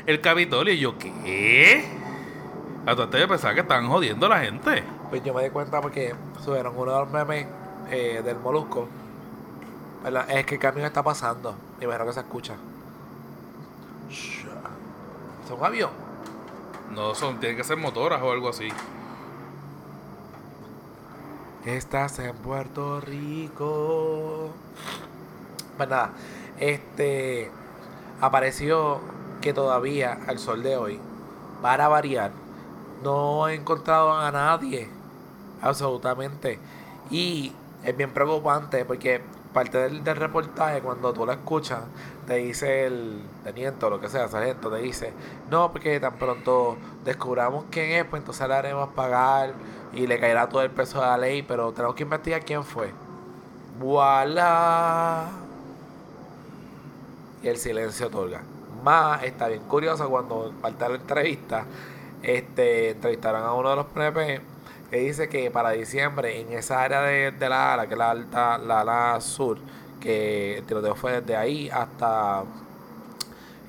[0.06, 0.72] el Capitolio.
[0.72, 1.84] Y yo, ¿qué?
[2.86, 4.82] A todas estas yo pensaba que estaban jodiendo a la gente.
[5.10, 6.14] Pues yo me di cuenta porque
[6.44, 7.46] subieron uno de los memes
[7.90, 8.88] eh, del Molusco.
[10.02, 10.30] ¿verdad?
[10.30, 11.56] Es que el camión está pasando.
[11.80, 12.54] Y imagino que se escucha.
[14.08, 15.90] ¿Es un avión?
[16.94, 18.68] No, son, tienen que ser motoras o algo así.
[21.64, 24.50] Estás en Puerto Rico.
[25.76, 26.10] Pues nada,
[26.60, 27.50] este
[28.20, 29.00] apareció
[29.46, 30.98] que todavía al sol de hoy,
[31.62, 32.32] para variar,
[33.04, 34.88] no he encontrado a nadie,
[35.62, 36.58] absolutamente.
[37.12, 37.52] Y
[37.84, 41.78] es bien preocupante porque parte del, reportaje, cuando tú lo escuchas,
[42.26, 45.12] te dice el teniente o lo que sea, sargento, te dice,
[45.48, 49.54] no, porque tan pronto descubramos quién es, pues entonces le haremos pagar
[49.92, 52.92] y le caerá todo el peso de la ley, pero tenemos que investigar quién fue.
[53.78, 55.28] ¡Voilà!
[57.44, 58.42] Y el silencio otorga.
[58.86, 61.64] Más está bien curioso cuando falta la entrevista,
[62.22, 64.40] este, entrevistaron a uno de los PNP
[64.88, 68.10] que dice que para diciembre en esa área de, de la ala, que es la
[68.12, 69.58] alta, la ala sur,
[70.00, 72.44] que el tiroteo fue desde ahí hasta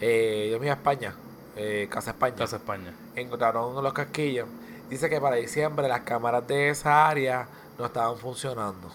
[0.01, 1.15] eh, iba a España,
[1.55, 2.93] eh, Casa España Casa España.
[3.15, 4.47] encontraron los casquillos.
[4.87, 7.47] Dice que para diciembre las cámaras de esa área
[7.79, 8.91] no estaban funcionando.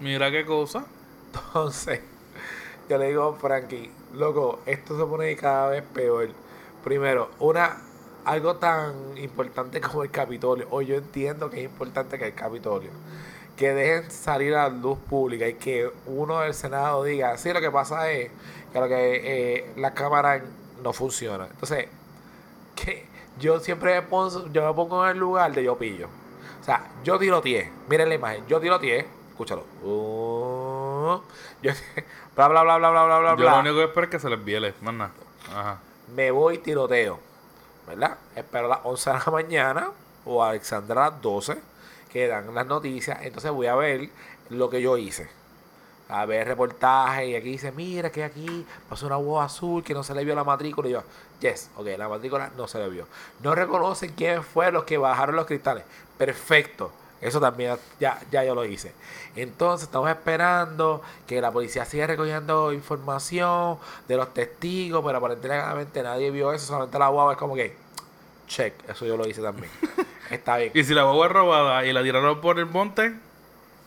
[0.00, 0.84] Mira qué cosa.
[1.32, 2.00] Entonces,
[2.88, 6.28] yo le digo a Frankie, loco, esto se pone cada vez peor.
[6.84, 7.76] Primero, una
[8.24, 12.90] algo tan importante como el Capitolio, o yo entiendo que es importante que el Capitolio,
[13.56, 17.60] que dejen salir a la luz pública y que uno del Senado diga, sí, lo
[17.60, 18.30] que pasa es
[18.72, 20.42] que, lo que eh, la cámara
[20.82, 21.46] no funciona.
[21.50, 21.86] Entonces,
[22.74, 23.06] que
[23.38, 26.08] yo siempre me pongo, yo me pongo en el lugar de yo pillo.
[26.60, 27.70] O sea, yo tiroteé.
[27.88, 28.46] Miren la imagen.
[28.46, 29.06] Yo tiroteé.
[29.30, 29.64] Escúchalo.
[29.82, 30.61] Uh,
[31.62, 31.72] yo,
[32.36, 33.50] bla, bla, bla, bla, bla, bla, bla, Yo bla.
[33.52, 35.10] lo único que espero es que se les viele, más nada.
[35.50, 35.78] Ajá.
[36.14, 37.18] Me voy tiroteo.
[37.86, 38.16] ¿Verdad?
[38.36, 39.88] Espero a las 11 de la mañana
[40.24, 41.58] o a Alexandra a las 12
[42.12, 43.18] que dan las noticias.
[43.22, 44.08] Entonces voy a ver
[44.50, 45.28] lo que yo hice.
[46.08, 50.02] A ver reportaje y aquí dice, mira que aquí pasó una voz azul que no
[50.04, 50.88] se le vio la matrícula.
[50.88, 51.02] Y yo,
[51.40, 53.06] yes, ok, la matrícula no se le vio.
[53.42, 55.84] No reconocen quién fue los que bajaron los cristales.
[56.18, 56.92] Perfecto.
[57.22, 58.92] Eso también ya, ya yo lo hice.
[59.36, 66.30] Entonces estamos esperando que la policía siga recogiendo información de los testigos, pero aparentemente nadie
[66.30, 67.76] vio eso, solamente la guagua es como que,
[68.48, 69.70] check, eso yo lo hice también.
[70.30, 70.72] Está bien.
[70.74, 73.14] Y si la boba es robada y la tiraron por el monte,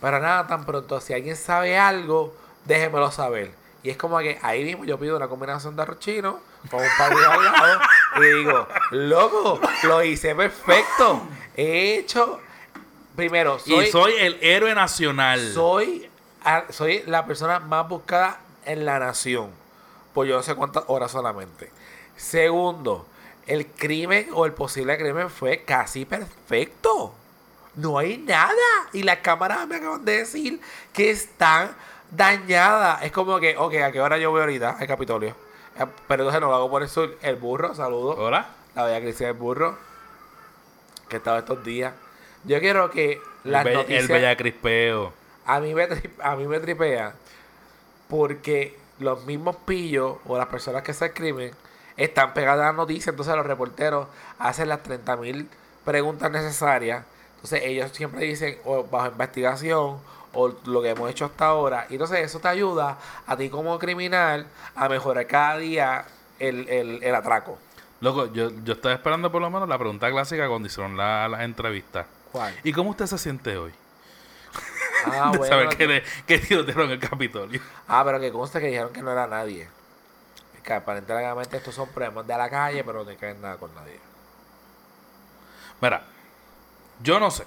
[0.00, 3.52] Para nada, tan pronto, si alguien sabe algo, déjemelo saber.
[3.82, 6.88] Y es como que ahí mismo yo pido una combinación de arroz chino con un
[6.98, 7.80] pan al lado
[8.16, 11.22] y digo, loco, lo hice perfecto.
[11.56, 12.40] He hecho,
[13.16, 15.52] primero, soy, y soy el héroe nacional.
[15.52, 16.08] soy,
[16.70, 19.50] soy la persona más buscada en la nación.
[20.12, 21.70] Por yo no sé cuántas horas solamente.
[22.16, 23.06] Segundo,
[23.46, 27.14] el crimen o el posible crimen fue casi perfecto.
[27.74, 28.52] No hay nada.
[28.92, 30.60] Y las cámaras me acaban de decir
[30.92, 31.76] que están
[32.10, 33.02] dañadas.
[33.02, 35.30] Es como que, ok, ¿a qué hora yo voy ahorita al Capitolio?
[35.78, 37.16] Eh, Pero entonces no lo hago por el sur.
[37.20, 38.16] El burro, saludos.
[38.18, 38.46] ¿Hola?
[38.74, 39.76] La bella Cristian del burro.
[41.08, 41.92] Que estaba estos días.
[42.46, 44.02] Yo quiero que las el, noticias...
[44.02, 45.12] el bella crispeo.
[45.46, 45.86] A mí, me
[46.22, 47.12] a mí me tripea
[48.08, 51.52] porque los mismos pillos o las personas que se escriben
[51.96, 54.06] están pegadas a las noticias, entonces los reporteros
[54.38, 55.46] hacen las 30.000
[55.84, 57.04] preguntas necesarias,
[57.36, 59.98] entonces ellos siempre dicen o bajo investigación
[60.34, 63.78] o lo que hemos hecho hasta ahora, y entonces eso te ayuda a ti como
[63.78, 66.04] criminal a mejorar cada día
[66.38, 67.58] el, el, el atraco.
[68.00, 71.40] Loco, yo, yo estaba esperando por lo menos la pregunta clásica cuando hicieron la- las
[71.40, 72.04] entrevistas.
[72.36, 72.54] ¿Cuál?
[72.64, 73.72] ¿Y cómo usted se siente hoy?
[75.06, 77.62] Ah, de bueno, saber que, le- que tirotearon el Capitolio.
[77.88, 79.68] Ah, pero que conste que dijeron que no era nadie.
[80.62, 83.98] Que aparentemente estos son problemas de la calle, pero no tienen nada con nadie.
[85.80, 86.02] Mira,
[87.02, 87.44] yo no sé.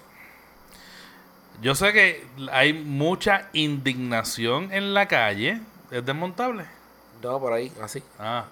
[1.61, 5.61] Yo sé que hay mucha indignación en la calle.
[5.91, 6.65] ¿Es desmontable?
[7.21, 8.01] No, por ahí, así.
[8.17, 8.45] Ah.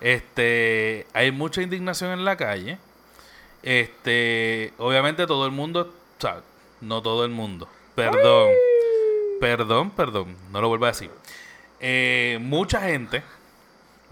[0.00, 2.78] Este, hay mucha indignación en la calle.
[3.62, 6.42] Este, obviamente todo el mundo, o sea,
[6.80, 7.68] no todo el mundo.
[7.94, 8.50] Perdón.
[9.40, 11.10] Perdón, perdón, no lo vuelvo a decir.
[11.80, 13.24] Eh, mucha gente,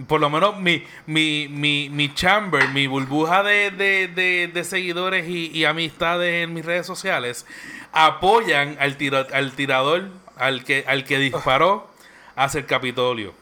[0.08, 5.28] por lo menos mi, mi, mi, mi chamber, mi burbuja de, de, de, de seguidores
[5.28, 7.46] y, y amistades en mis redes sociales,
[7.92, 11.88] apoyan al, tiro, al tirador, al que, al que disparó
[12.34, 13.32] hacia el Capitolio.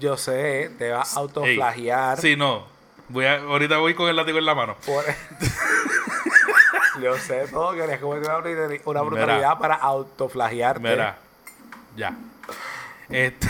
[0.00, 2.18] Yo sé, te va a autoflagear.
[2.20, 2.66] Sí, no.
[3.08, 4.76] Voy a, ahorita voy con el látigo en la mano.
[4.86, 5.04] Por-
[7.02, 10.80] Yo sé todo, querías cometer una, una brutalidad para autoflagearte.
[10.80, 11.18] Mira,
[11.96, 12.14] ya.
[13.08, 13.48] Este.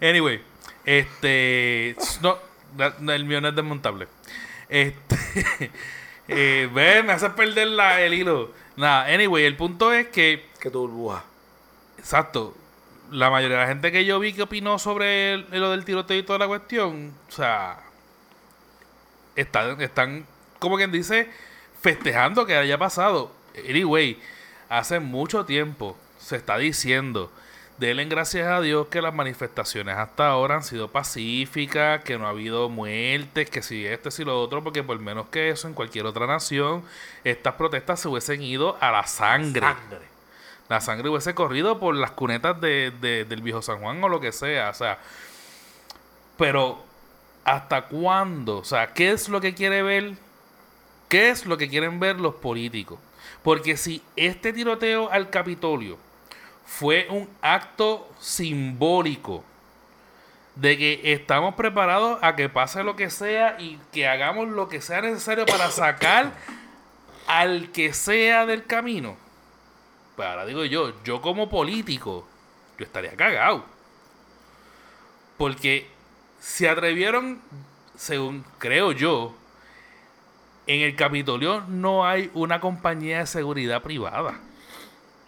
[0.00, 0.42] anyway,
[0.84, 1.96] este.
[2.20, 2.38] No,
[3.12, 4.08] el mío no es desmontable.
[4.68, 5.16] Este.
[6.28, 8.50] eh, ve, me hace perder la, el hilo.
[8.76, 10.50] Nada, anyway, el punto es que.
[10.60, 11.22] Que tu burbuja.
[11.98, 12.54] Exacto.
[13.14, 16.18] La mayoría de la gente que yo vi que opinó sobre el- lo del tiroteo
[16.18, 17.78] y toda la cuestión, o sea,
[19.36, 20.26] están, están
[20.58, 21.28] como quien dice,
[21.80, 23.30] festejando que haya pasado.
[23.68, 24.18] Anyway,
[24.68, 27.30] hace mucho tiempo se está diciendo,
[27.78, 32.30] denle gracias a Dios que las manifestaciones hasta ahora han sido pacíficas, que no ha
[32.30, 36.06] habido muertes, que si este, si lo otro, porque por menos que eso en cualquier
[36.06, 36.82] otra nación,
[37.24, 40.13] estas protestas se hubiesen ido a la sangre Sangre.
[40.68, 44.20] La sangre hubiese corrido por las cunetas de, de- del viejo San Juan o lo
[44.20, 44.70] que sea.
[44.70, 44.98] O sea,
[46.36, 46.82] pero
[47.44, 48.58] ¿hasta cuándo?
[48.58, 50.14] O sea, ¿qué es lo que quiere ver?
[51.08, 52.98] ¿Qué es lo que quieren ver los políticos?
[53.42, 55.98] Porque si este tiroteo al Capitolio
[56.66, 59.44] fue un acto simbólico
[60.56, 64.80] de que estamos preparados a que pase lo que sea y que hagamos lo que
[64.80, 66.32] sea necesario para sacar
[67.26, 69.16] al que sea del camino.
[70.16, 72.26] Pues ahora digo yo, yo como político,
[72.78, 73.64] yo estaría cagado.
[75.36, 75.88] Porque
[76.40, 77.40] se atrevieron,
[77.96, 79.34] según creo yo,
[80.66, 84.40] en el Capitolio no hay una compañía de seguridad privada.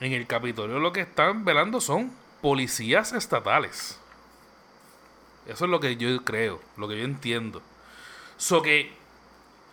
[0.01, 3.99] En el Capitolio lo que están velando son policías estatales.
[5.47, 7.63] Eso es lo que yo creo, lo que yo entiendo.
[8.37, 8.93] So que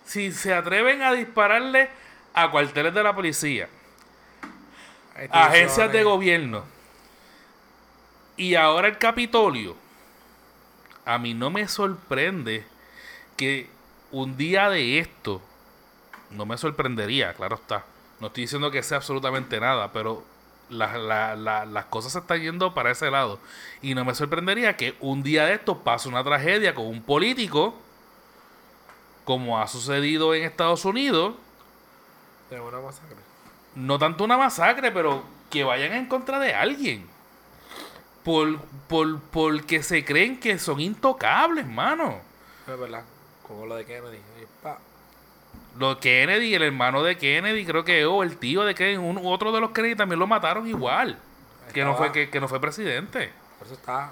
[0.05, 1.89] si se atreven a dispararle
[2.33, 3.69] a cuarteles de la policía,
[5.49, 6.63] agencias de gobierno
[8.37, 9.75] y ahora el Capitolio,
[11.05, 12.65] a mí no me sorprende
[13.37, 13.69] que
[14.11, 15.41] un día de esto,
[16.31, 17.83] no me sorprendería, claro está,
[18.19, 20.23] no estoy diciendo que sea absolutamente nada, pero
[20.69, 23.37] la- la- la- las cosas se están yendo para ese lado.
[23.81, 27.75] Y no me sorprendería que un día de esto pase una tragedia con un político,
[29.25, 31.35] como ha sucedido en Estados Unidos,
[32.49, 33.15] De una masacre.
[33.75, 37.07] No tanto una masacre, pero que vayan en contra de alguien.
[38.23, 42.19] Por, por, porque se creen que son intocables, mano.
[42.67, 43.03] Es verdad.
[43.45, 44.17] Como lo de Kennedy.
[44.61, 44.77] Pa.
[45.77, 49.51] Los Kennedy, el hermano de Kennedy, creo que, o el tío de Kennedy, un- otro
[49.51, 51.17] de los Kennedy también lo mataron igual.
[51.73, 53.31] Que no, fue, que, que no fue presidente.
[53.57, 54.11] Por eso está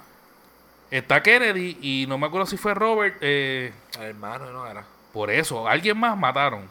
[0.90, 3.16] Está Kennedy y no me acuerdo si fue Robert.
[3.22, 4.68] eh, el hermano, ¿no?
[4.68, 4.84] Era.
[5.14, 6.68] Por eso, alguien más mataron.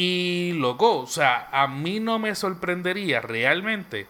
[0.00, 4.06] Y loco, o sea, a mí no me sorprendería realmente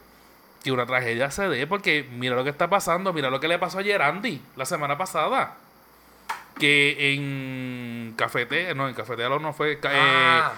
[0.63, 3.59] que una tragedia se dé, porque mira lo que está pasando, mira lo que le
[3.59, 5.57] pasó ayer a Andy la semana pasada.
[6.59, 9.73] Que en Cafete, no, en Cafetealo no fue.
[9.73, 10.53] eh, Ah,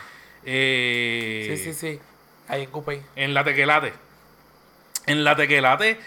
[0.44, 2.00] eh, sí, sí, sí.
[2.48, 3.00] Ahí en Coupé.
[3.14, 3.92] en la Tequelate.
[5.06, 6.00] En la Tequelate,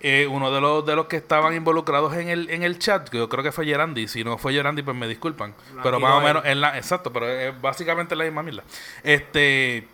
[0.00, 3.18] eh, uno de los, de los que estaban involucrados en el, en el chat, que
[3.18, 5.54] yo creo que fue Gerandi, si no fue Gerandi, pues me disculpan.
[5.74, 8.62] La pero más o menos, en la, exacto, pero es básicamente la misma mierda.
[9.02, 9.88] Este.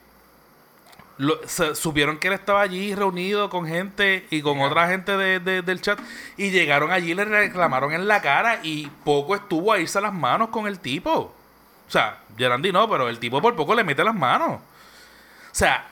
[1.19, 5.39] lo- se- supieron que él estaba allí reunido con gente y con otra gente de-
[5.41, 6.01] de- del chat
[6.37, 10.13] y llegaron allí y le reclamaron en la cara y poco estuvo a irse las
[10.13, 11.13] manos con el tipo.
[11.13, 14.53] O sea, Gerandi no, pero el tipo por poco le mete las manos.
[14.59, 15.87] O sea,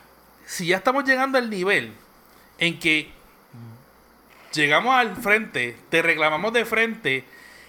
[0.46, 1.92] si ya estamos llegando al nivel
[2.58, 3.12] en que
[4.52, 7.24] llegamos al frente, te reclamamos de frente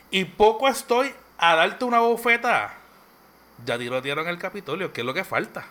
[0.09, 2.73] y poco estoy a darte una bofeta,
[3.65, 5.65] ya tirotearon el Capitolio, ¿qué es lo que falta?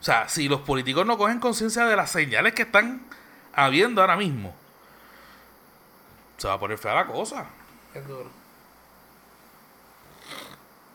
[0.00, 3.02] O sea, si los políticos no cogen conciencia de las señales que están
[3.52, 4.54] habiendo ahora mismo,
[6.38, 7.46] se va a poner fea la cosa.
[7.94, 8.28] Es duro.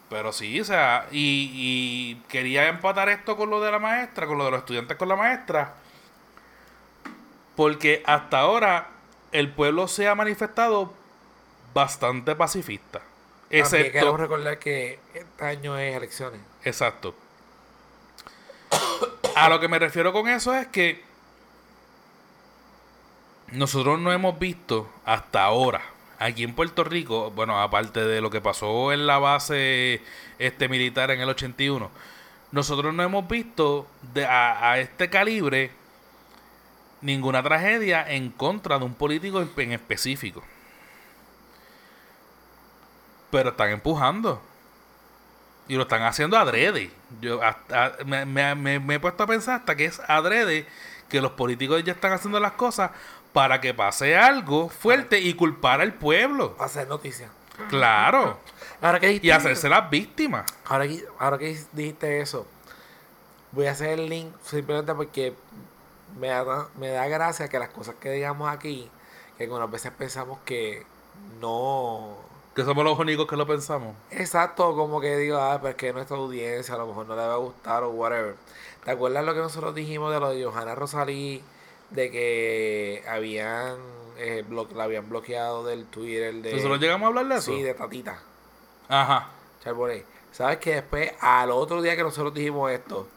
[0.09, 4.37] Pero sí, o sea, y, y quería empatar esto con lo de la maestra, con
[4.37, 5.73] lo de los estudiantes con la maestra,
[7.57, 8.91] porque hasta ahora
[9.31, 10.93] el pueblo se ha manifestado
[11.73, 13.01] bastante pacifista.
[13.49, 16.39] Excepto, recordar que este año es elecciones.
[16.63, 17.15] exacto.
[19.35, 21.03] A lo que me refiero con eso es que
[23.51, 25.81] nosotros no hemos visto hasta ahora,
[26.19, 30.01] aquí en Puerto Rico, bueno, aparte de lo que pasó en la base
[30.37, 31.89] este militar en el 81,
[32.51, 35.71] nosotros no hemos visto de, a, a este calibre
[37.01, 40.43] ninguna tragedia en contra de un político en, específico.
[43.31, 44.41] Pero están empujando.
[45.67, 46.91] Y lo están haciendo adrede.
[47.19, 50.65] Yo hasta, me, me- me- he puesto a pensar hasta que es adrede
[51.09, 52.91] que los políticos ya están haciendo las cosas
[53.33, 56.55] para que pase algo fuerte y culpar al pueblo.
[56.59, 57.29] Va a ser noticia.
[57.69, 58.39] Claro.
[58.81, 60.45] Ahora que Y hacerse las víctimas.
[60.65, 62.47] ahora, que- ahora que dijiste eso,
[63.51, 65.33] voy a hacer el link simplemente porque
[66.19, 68.89] me da, me da gracia que las cosas que digamos aquí,
[69.37, 70.85] que algunas veces pensamos que
[71.39, 72.15] no...
[72.55, 73.95] Que somos los únicos que lo pensamos.
[74.09, 77.21] Exacto, como que digo, ah, pero es que nuestra audiencia a lo mejor no le
[77.21, 78.35] va a gustar o whatever.
[78.83, 81.43] ¿Te acuerdas lo que nosotros dijimos de lo de Johanna Rosalí?
[81.91, 83.77] De que habían,
[84.17, 84.43] eh,
[84.73, 86.53] la habían bloqueado del Twitter de...
[86.53, 87.51] ¿Nosotros llegamos a hablar de eso?
[87.51, 88.19] Sí, de Tatita.
[88.89, 89.29] Ajá.
[89.63, 90.05] Charbonnet.
[90.31, 93.07] ¿Sabes que después, al otro día que nosotros dijimos esto,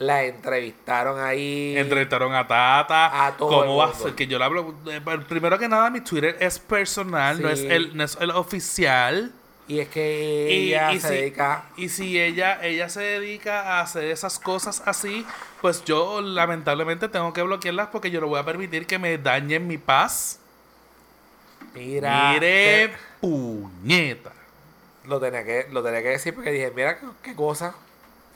[0.00, 1.74] la entrevistaron ahí?
[1.76, 3.26] Entrevistaron a Tata.
[3.26, 4.14] A todo ¿Cómo va a ser?
[4.14, 4.74] Que yo le hablo.
[4.90, 9.32] eh, Primero que nada, mi Twitter es personal, no, es el, no es el oficial.
[9.68, 11.64] Y es que ella y se si- dedica...
[11.76, 15.24] Y si ella, ella se dedica a hacer esas cosas así,
[15.60, 19.68] pues yo lamentablemente tengo que bloquearlas porque yo no voy a permitir que me dañen
[19.68, 20.40] mi paz.
[21.74, 24.32] Mira, Mire, te- puñeta.
[25.04, 27.74] lo, tenía que, lo tenía que decir porque dije, mira qué cosa.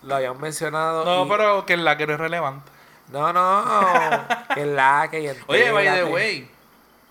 [0.06, 1.04] Lo habían mencionado.
[1.04, 2.70] No, y- pero que la que no es relevante.
[3.10, 3.64] No, no.
[4.54, 5.20] que la que...
[5.22, 6.50] y Oye, by the way,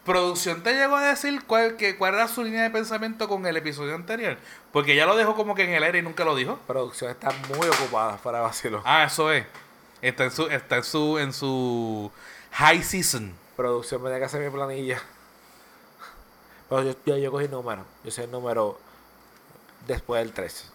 [0.03, 3.55] ¿producción te llegó a decir cuál, que, cuál era su línea de pensamiento con el
[3.57, 4.37] episodio anterior?
[4.71, 6.59] Porque ella lo dejó como que en el aire y nunca lo dijo.
[6.67, 8.81] Producción está muy ocupada para vacilo.
[8.85, 9.45] Ah, eso es.
[10.01, 12.11] Está en su, está en su, en su
[12.53, 13.33] high season.
[13.55, 14.99] Producción me tiene que hacer mi planilla.
[16.69, 17.85] Pero yo, yo, yo cogí número.
[18.03, 18.79] Yo sé el número
[19.87, 20.65] después del 13.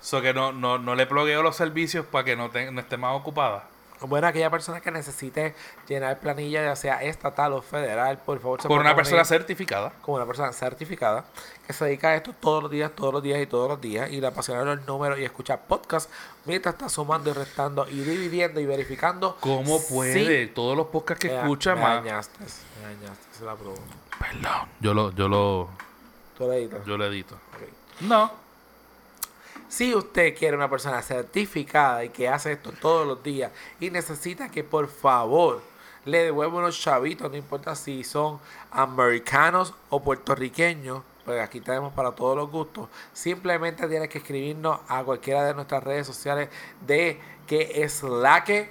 [0.00, 2.96] So que no, no, no le plugueo los servicios para que no, te- no esté
[2.96, 3.64] más ocupada.
[4.02, 5.54] Bueno, aquella persona que necesite
[5.86, 9.92] llenar planilla, ya sea estatal o federal, por favor, se Por una persona certificada.
[10.00, 11.26] como una persona certificada
[11.66, 14.10] que se dedica a esto todos los días, todos los días y todos los días
[14.10, 16.10] y le apasiona los números y escuchar podcast
[16.46, 19.36] mientras está sumando y restando y dividiendo y verificando.
[19.38, 20.46] ¿Cómo puede?
[20.46, 22.02] Todos los podcasts que Me- escucha me más.
[22.02, 23.74] dañaste, me dañaste, se la probó.
[24.18, 24.66] Perdón.
[24.80, 25.68] Yo lo, yo lo,
[26.38, 26.86] Tú lo editas.
[26.86, 27.34] yo lo edito.
[27.34, 27.68] Ok.
[28.00, 28.32] No.
[29.70, 34.48] Si usted quiere una persona certificada y que hace esto todos los días y necesita
[34.50, 35.62] que por favor
[36.04, 38.40] le devuelva unos chavitos, no importa si son
[38.72, 42.88] americanos o puertorriqueños, pues aquí tenemos para todos los gustos.
[43.12, 46.48] Simplemente tiene que escribirnos a cualquiera de nuestras redes sociales
[46.84, 48.70] de que es la que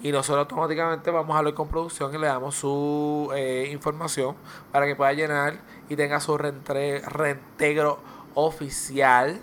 [0.00, 4.36] y nosotros automáticamente vamos a hablar con producción y le damos su eh, información
[4.70, 5.58] para que pueda llenar
[5.88, 7.98] y tenga su reintegro
[8.34, 9.40] oficial.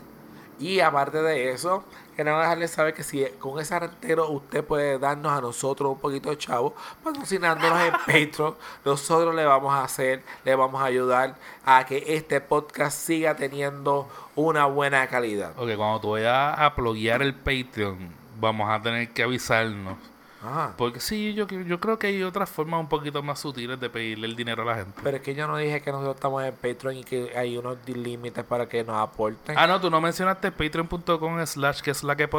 [0.59, 1.83] Y aparte de eso,
[2.15, 6.29] queremos dejarles saber que si con ese rentero usted puede darnos a nosotros un poquito
[6.29, 11.35] de chavo, patrocinándonos en Patreon, nosotros le vamos a hacer, le vamos a ayudar
[11.65, 15.51] a que este podcast siga teniendo una buena calidad.
[15.57, 19.97] Ok, cuando tú vayas a pluguear el Patreon, vamos a tener que avisarnos.
[20.45, 20.73] Ajá.
[20.77, 24.27] Porque sí, yo, yo creo que hay otras formas un poquito más sutiles de pedirle
[24.27, 24.99] el dinero a la gente.
[25.03, 27.77] Pero es que yo no dije que nosotros estamos en Patreon y que hay unos
[27.87, 29.57] límites para que nos aporten.
[29.57, 32.29] Ah, no, tú no mencionaste patreon.com slash que es la que.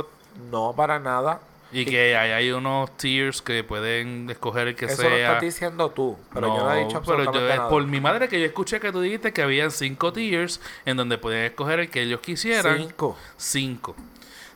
[0.50, 1.40] No, para nada.
[1.72, 5.26] Y que hay, hay unos tiers que pueden escoger el que Eso lo sea.
[5.32, 7.68] estás diciendo tú, pero yo no he dicho pero yo- absolutamente es nada.
[7.68, 11.18] por mi madre que yo escuché que tú dijiste que habían cinco tiers en donde
[11.18, 12.78] podían escoger el que ellos quisieran.
[12.78, 13.16] Cinco.
[13.36, 13.96] Cinco.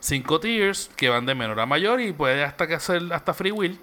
[0.01, 3.51] Cinco tiers que van de menor a mayor y puede hasta que hacer hasta free
[3.51, 3.79] will.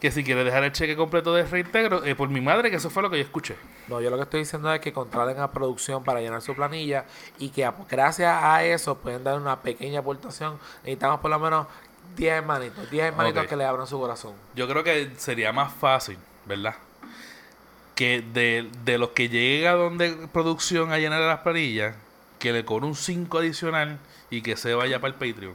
[0.00, 2.88] Que si quieres dejar el cheque completo de reintegro, eh, por mi madre que eso
[2.88, 3.54] fue lo que yo escuché.
[3.86, 7.04] No, yo lo que estoy diciendo es que contraten a producción para llenar su planilla
[7.38, 10.58] y que gracias a eso pueden dar una pequeña aportación.
[10.84, 11.66] Necesitamos por lo menos
[12.16, 14.32] 10 hermanitos, 10 hermanitos que le abran su corazón.
[14.54, 16.16] Yo creo que sería más fácil,
[16.46, 16.76] ¿verdad?
[17.94, 21.94] Que de, de los que llega donde producción a llenar las planillas,
[22.38, 23.98] que le cobre un 5 adicional
[24.30, 25.54] y que se vaya para el Patreon.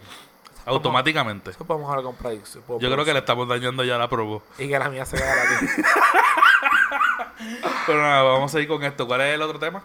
[0.65, 1.51] Automáticamente.
[1.51, 4.41] Eso podemos hablar con Yo creo que le estamos dañando ya la probo.
[4.57, 5.71] Y que la mía se quede gratis.
[7.85, 9.05] Pero nada, vamos a ir con esto.
[9.05, 9.83] ¿Cuál es el otro tema?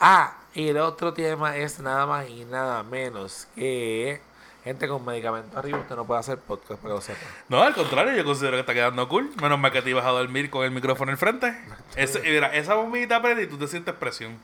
[0.00, 4.20] Ah, y el otro tema es nada más y nada menos que
[4.68, 5.78] gente con medicamentos arriba.
[5.78, 7.26] Usted no puede hacer podcast para que lo sepa.
[7.48, 9.30] No, al contrario, yo considero que está quedando cool.
[9.42, 11.54] Menos mal que te ibas a dormir con el micrófono al frente.
[11.96, 14.38] Ese- mira, esa bombita prende y tú te sientes presión.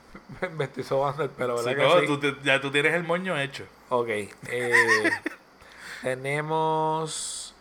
[0.57, 2.07] Me estoy sobando el pelo, ¿verdad Sí, que no, sí?
[2.07, 3.65] tú te- ya tú tienes el moño hecho.
[3.91, 4.09] Ok.
[4.09, 4.33] eh,
[6.03, 7.55] tenemos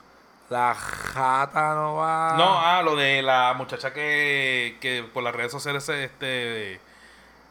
[0.50, 2.36] la jata no va.
[2.38, 6.80] No, ah, lo de la muchacha que, que por las redes sociales este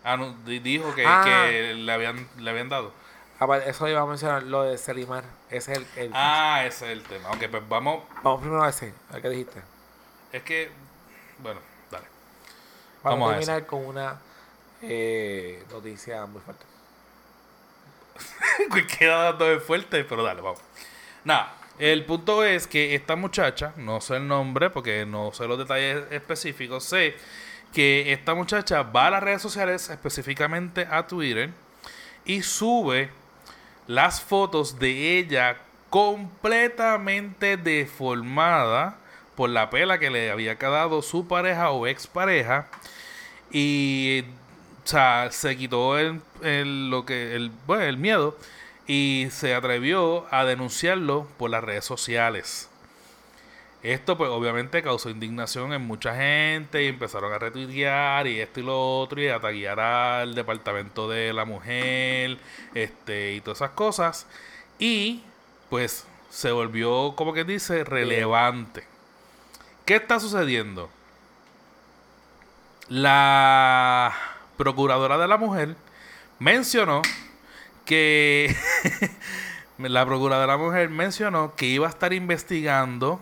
[0.05, 1.23] anu- di- dijo que, Ah.
[1.25, 2.93] que le, habían, le habían dado.
[3.45, 5.25] Ah, Eso iba a mencionar, lo de Selimar.
[5.51, 5.87] Ese es el...
[5.97, 7.31] el- Ah, ese es el tema.
[7.31, 8.05] Ok, pues vamos.
[8.23, 9.63] Vamos primero a ese, a ver qué dijiste.
[10.33, 10.71] Es que,
[11.39, 12.07] bueno, dale.
[13.03, 14.21] Vamos, Vamos a a terminar con una
[14.83, 16.65] eh, noticia muy fuerte.
[18.99, 20.61] Queda dando fuerte, pero dale, vamos.
[21.25, 25.59] Nada, el punto es que esta muchacha, no sé el nombre porque no sé los
[25.59, 27.17] detalles específicos, sé
[27.73, 31.51] que esta muchacha va a las redes sociales, específicamente a Twitter,
[32.25, 33.11] y sube
[33.87, 35.57] las fotos de ella
[35.91, 38.97] completamente deformada
[39.37, 42.67] por la pela que le había quedado su pareja o expareja.
[43.51, 44.25] Y
[44.85, 46.21] o sea, se quitó el-
[46.91, 48.37] lo que, el, bueno, el miedo
[48.87, 52.69] y se atrevió a denunciarlo por las redes sociales.
[53.83, 58.63] Esto pues obviamente causó indignación en mucha gente y empezaron a retuitear y esto y
[58.63, 62.39] lo otro y a taguear al departamento de la mujer
[62.75, 64.27] este y todas esas cosas
[64.79, 65.25] y
[65.69, 68.85] pues se volvió como que dice relevante.
[69.85, 70.89] ¿Qué está sucediendo?
[72.89, 74.15] La
[74.57, 75.75] procuradora de la mujer
[76.39, 77.03] mencionó
[77.85, 78.55] que
[79.79, 83.21] la procuradora de la mujer mencionó que iba a estar investigando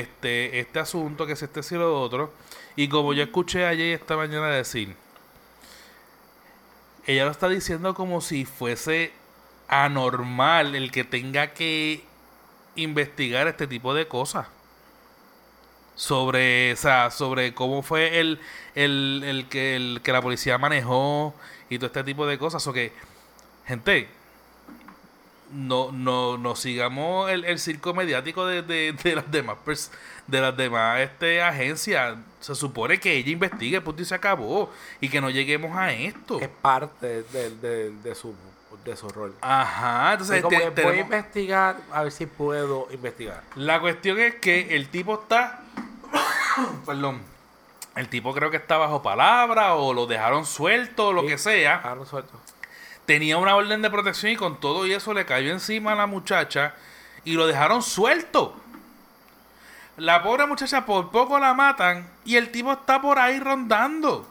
[0.00, 2.32] este este asunto que es este y lo otro
[2.76, 4.94] y como yo escuché ayer esta mañana decir
[7.06, 9.12] ella lo está diciendo como si fuese
[9.68, 12.04] anormal el que tenga que
[12.76, 14.46] investigar este tipo de cosas
[15.94, 18.40] sobre, o sea, sobre cómo fue el,
[18.74, 21.34] el, el que, el que la policía manejó
[21.68, 22.66] y todo este tipo de cosas.
[22.66, 22.92] O que,
[23.66, 24.08] gente,
[25.52, 29.56] no, no, no sigamos el, el circo mediático de, de, de las demás
[30.26, 32.16] de las demás este, agencias.
[32.40, 34.70] Se supone que ella investigue, punto y se acabó.
[35.00, 36.40] Y que no lleguemos a esto.
[36.40, 38.34] Es parte de, de- de su,
[38.84, 39.34] de su rol.
[39.40, 43.42] Ajá, entonces Es como te- que voy a investigar, a ver si puedo investigar.
[43.56, 45.60] La cuestión es que el tipo está.
[46.86, 47.20] Perdón.
[47.94, 51.26] El tipo creo que está bajo palabra o lo dejaron suelto o lo Sí.
[51.28, 51.94] que sea.
[51.96, 52.32] No suelto.
[53.06, 56.06] Tenía una orden de protección y con todo y eso le cayó encima a la
[56.06, 56.74] muchacha
[57.24, 58.54] y lo dejaron suelto.
[59.96, 64.26] La pobre muchacha por poco la matan y el tipo está por ahí rondando.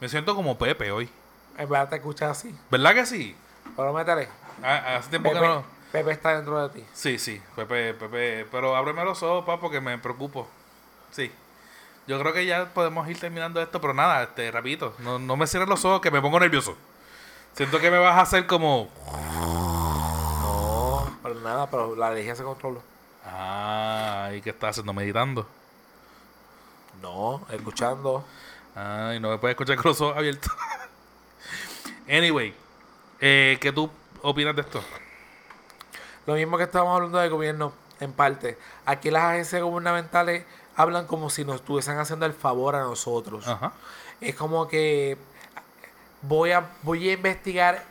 [0.00, 1.08] Me siento como Pepe hoy.
[1.56, 2.54] En verdad te escuchas así.
[2.70, 3.36] ¿Verdad que sí?
[3.76, 4.28] Pero métele.
[4.62, 5.64] Ah, Hace tiempo que Pepe, no.
[5.92, 6.84] Pepe está dentro de ti.
[6.92, 10.48] Sí, sí, Pepe, Pepe, pero ábreme los ojos, papá, porque me preocupo.
[11.10, 11.30] Sí.
[12.06, 15.46] Yo creo que ya podemos ir terminando esto, pero nada, este, rapidito, no, no me
[15.46, 16.76] cierres los ojos que me pongo nervioso.
[17.54, 18.88] Siento que me vas a hacer como...
[20.40, 22.82] No, pero nada, pero la alergia se controló.
[23.24, 24.92] Ah, ¿y qué estás haciendo?
[24.92, 25.46] Meditando.
[27.00, 28.24] No, escuchando.
[28.74, 30.50] Ay, no me puedes escuchar con los ojos abiertos.
[32.08, 32.52] anyway,
[33.20, 33.88] eh, ¿qué tú
[34.22, 34.82] opinas de esto?
[36.26, 38.58] Lo mismo que estábamos hablando del gobierno, en parte.
[38.84, 40.44] Aquí las agencias gubernamentales
[40.74, 43.46] hablan como si nos estuviesen haciendo el favor a nosotros.
[43.46, 43.74] Ajá.
[44.20, 45.18] Es como que
[46.28, 47.82] voy a, voy a investigar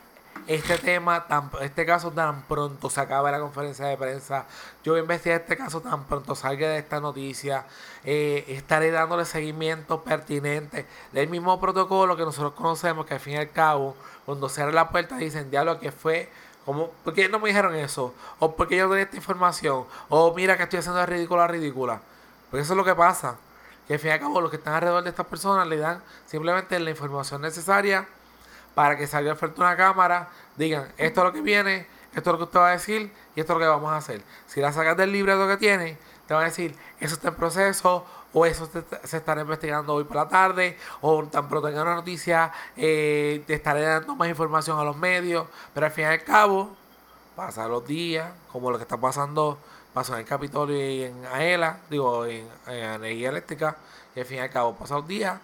[0.47, 4.45] este tema, tan, este caso tan pronto se acabe la conferencia de prensa.
[4.83, 7.65] Yo voy a investigar este caso tan pronto salga de esta noticia.
[8.03, 13.37] Eh, estaré dándole seguimiento pertinente del mismo protocolo que nosotros conocemos, que al fin y
[13.37, 16.29] al cabo, cuando cierra la puerta dicen, diablo, que fue
[16.65, 18.13] como, ¿por qué no me dijeron eso?
[18.39, 19.85] O ¿por qué yo doy esta información?
[20.09, 22.01] O mira que estoy haciendo de ridícula ridícula.
[22.49, 23.37] Porque eso es lo que pasa.
[23.87, 26.01] Que al fin y al cabo los que están alrededor de estas personas le dan
[26.25, 28.07] simplemente la información necesaria
[28.75, 32.37] para que salga frente una cámara, digan, esto es lo que viene, esto es lo
[32.37, 34.21] que usted va a decir y esto es lo que vamos a hacer.
[34.47, 35.97] Si la sacas del libreto que tiene,
[36.27, 38.67] te van a decir, eso está en proceso, o eso
[39.03, 43.53] se, estará investigando hoy por la tarde, o tan pronto tenga una noticia, eh, te
[43.53, 46.75] estaré dando más información a los medios, pero al fin y al cabo,
[47.35, 49.59] pasan los días, como lo que está pasando,
[49.93, 53.77] pasó en el Capitolio y en AELA, digo, en, en Energía Eléctrica,
[54.15, 55.39] y al fin y al cabo pasan los días,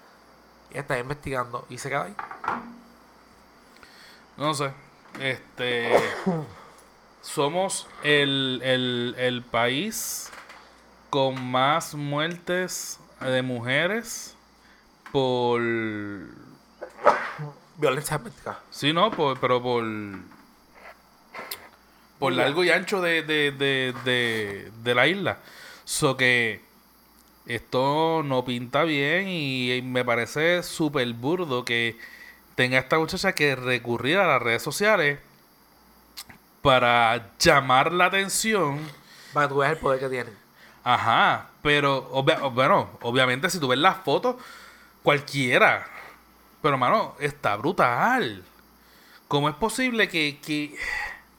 [0.72, 2.16] y está investigando, y se queda ahí.
[4.40, 4.72] No sé.
[5.20, 5.92] Este.
[7.22, 10.32] somos el, el, el país
[11.10, 14.38] con más muertes de mujeres
[15.12, 15.62] por.
[17.76, 18.60] Violencia doméstica.
[18.72, 19.84] Sí, no, por, pero por.
[22.18, 25.40] Por largo y ancho de, de, de, de, de la isla.
[25.84, 26.62] So que.
[27.46, 31.98] Esto no pinta bien y me parece súper burdo que
[32.60, 35.18] tenga esta muchacha que recurrir a las redes sociales
[36.62, 38.82] para llamar la atención.
[39.32, 40.34] Para que tú veas el poder que tienen.
[40.84, 44.36] Ajá, pero obvia- bueno, obviamente si tú ves las fotos,
[45.04, 45.88] cualquiera
[46.62, 48.44] Pero, mano, está brutal.
[49.30, 50.76] ¿Cómo es posible que, que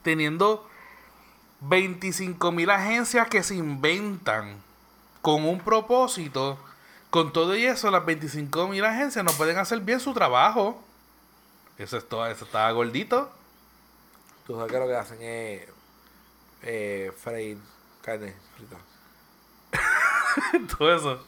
[0.01, 0.66] teniendo
[1.61, 4.57] 25 mil agencias que se inventan
[5.21, 6.59] con un propósito,
[7.11, 10.83] con todo y eso, las 25 mil agencias no pueden hacer bien su trabajo?
[11.81, 13.31] Eso, es todo, eso está gordito.
[14.47, 15.62] Tú sabes que lo que hacen es
[16.62, 17.57] eh, freír
[18.03, 18.76] carne frita.
[20.76, 21.24] todo eso.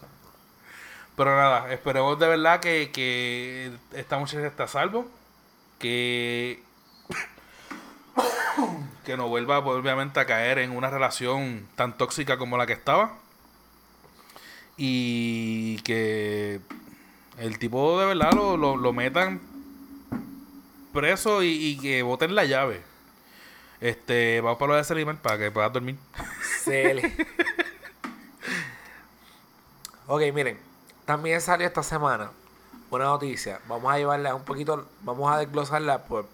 [1.16, 5.06] Pero nada, esperemos de verdad que, que esta muchacha está a salvo.
[5.78, 6.62] Que,
[9.06, 13.14] que no vuelva obviamente a caer en una relación tan tóxica como la que estaba.
[14.76, 16.60] Y que
[17.38, 19.51] el tipo de verdad lo, lo, lo metan
[20.92, 22.82] preso y, y que boten la llave.
[23.80, 25.96] Este, vamos para lo de Seliman para que puedas dormir.
[26.62, 27.14] Cele.
[30.06, 30.58] ok, miren.
[31.04, 32.30] También salió esta semana
[32.90, 33.60] una noticia.
[33.68, 36.28] Vamos a llevarla un poquito, vamos a desglosarla por,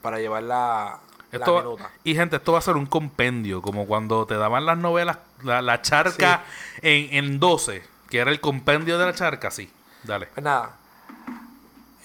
[0.00, 1.00] para llevarla
[1.32, 1.90] Esto, la minuta.
[2.04, 5.60] y gente, esto va a ser un compendio, como cuando te daban las novelas, la,
[5.60, 6.44] la charca
[6.80, 9.70] en, en 12, que era el compendio de la charca, sí.
[10.04, 10.28] Dale.
[10.28, 10.76] Pues nada.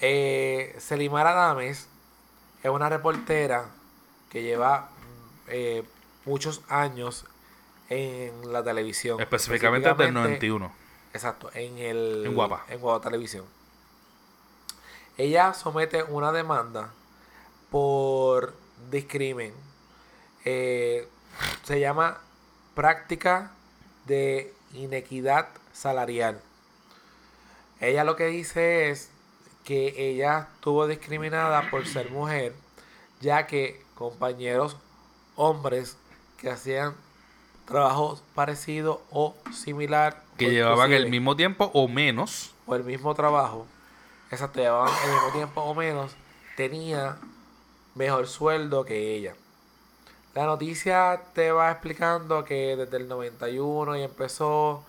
[0.00, 1.88] Eh, Selimar Adames
[2.62, 3.66] es una reportera
[4.30, 4.88] que lleva
[5.48, 5.84] eh,
[6.24, 7.24] muchos años
[7.88, 9.20] en la televisión.
[9.20, 10.72] Específicamente desde el Específicamente- 91.
[11.12, 12.64] Exacto, en el En Guapa.
[12.68, 13.44] en Guapa Televisión.
[15.16, 16.90] Ella somete una demanda
[17.70, 18.52] por
[18.90, 19.54] discrimen.
[20.44, 21.08] Eh,
[21.62, 22.18] se llama
[22.74, 23.52] práctica
[24.06, 26.40] de inequidad salarial.
[27.80, 29.10] Ella lo que dice es
[29.64, 32.54] que ella estuvo discriminada por ser mujer,
[33.20, 34.76] ya que compañeros
[35.36, 35.96] hombres
[36.36, 36.94] que hacían
[37.66, 42.52] trabajos parecidos o similar Que o llevaban el mismo tiempo o menos.
[42.66, 43.66] o el mismo trabajo,
[44.30, 46.12] exacto, llevaban el mismo tiempo o menos,
[46.56, 47.16] tenía
[47.94, 49.34] mejor sueldo que ella.
[50.34, 54.84] La noticia te va explicando que desde el 91 y empezó,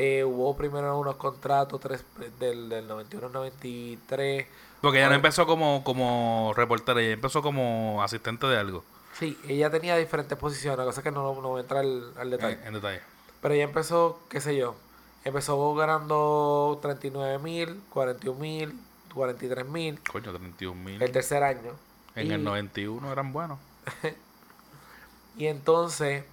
[0.00, 2.04] eh, hubo primero unos contratos tres,
[2.38, 4.46] del, del 91 al 93.
[4.80, 8.84] Porque ella no empezó como, como reportera, ella empezó como asistente de algo.
[9.18, 12.58] Sí, ella tenía diferentes posiciones, cosa que no, no voy a entrar al, al detalle.
[12.60, 13.00] En, en detalle.
[13.42, 14.76] Pero ella empezó, qué sé yo,
[15.24, 18.74] empezó ganando 39 mil, 41 mil,
[19.14, 21.02] 43 mil Coño, 31 mil.
[21.02, 21.72] el tercer año.
[22.14, 23.58] En Y- el 91 eran buenos.
[25.36, 26.24] Y entonces,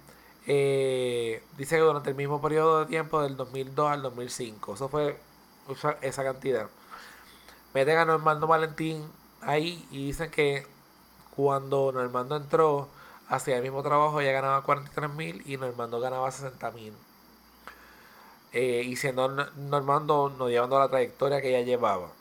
[0.46, 5.18] eh, dice que durante el mismo periodo de tiempo, del 2002 al 2005, eso fue
[6.02, 6.68] esa, cantidad.
[7.74, 10.66] Meten a Normando Valentín ahí y dicen que
[11.34, 12.88] cuando Normando entró,
[13.28, 16.92] hacía el mismo trabajo, ella ganaba 43 mil y Normando ganaba 60 mil.
[18.52, 22.12] Eh, y siendo Normando no llevando la trayectoria que ella llevaba.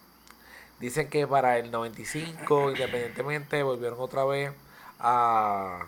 [0.80, 4.52] Dicen que para el 95, independientemente, volvieron otra vez
[5.00, 5.86] a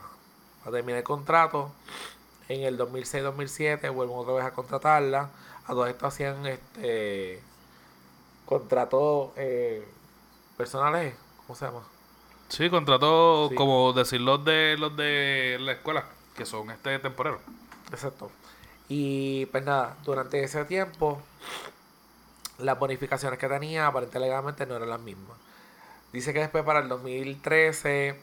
[0.72, 1.72] terminar el contrato.
[2.50, 5.30] En el 2006-2007 vuelven otra vez a contratarla.
[5.66, 7.42] A todo esto hacían este
[8.46, 9.86] contratos eh,
[10.56, 11.14] personales,
[11.46, 11.84] ¿cómo se llama?
[12.48, 13.56] Sí, contrató Sí.
[13.56, 17.40] como decir los de los de la escuela, que son este temporero.
[17.92, 18.32] Exacto.
[18.88, 21.22] Y pues nada, durante ese tiempo,
[22.60, 25.38] las bonificaciones que tenía aparentemente legalmente no eran las mismas.
[26.14, 28.18] Dice que después para el 2013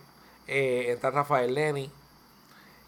[0.47, 1.91] eh, entra Rafael Leni,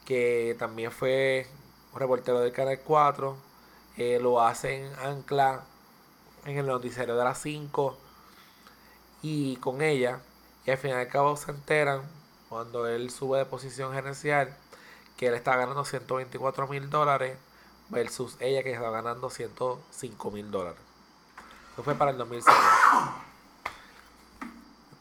[0.06, 1.46] que también fue
[1.94, 3.36] reportero del Canal 4.
[3.98, 5.64] eh, lo hace en Ancla,
[6.46, 7.98] en el noticiero de las 5.
[9.22, 10.20] Y con ella,
[10.64, 12.02] y al final y al cabo se enteran,
[12.48, 14.56] cuando él sube de posición gerencial,
[15.16, 17.36] que él está ganando 124 mil dólares
[17.88, 20.80] versus ella que está ganando 105 mil dólares.
[21.72, 22.56] Eso fue para el 2006.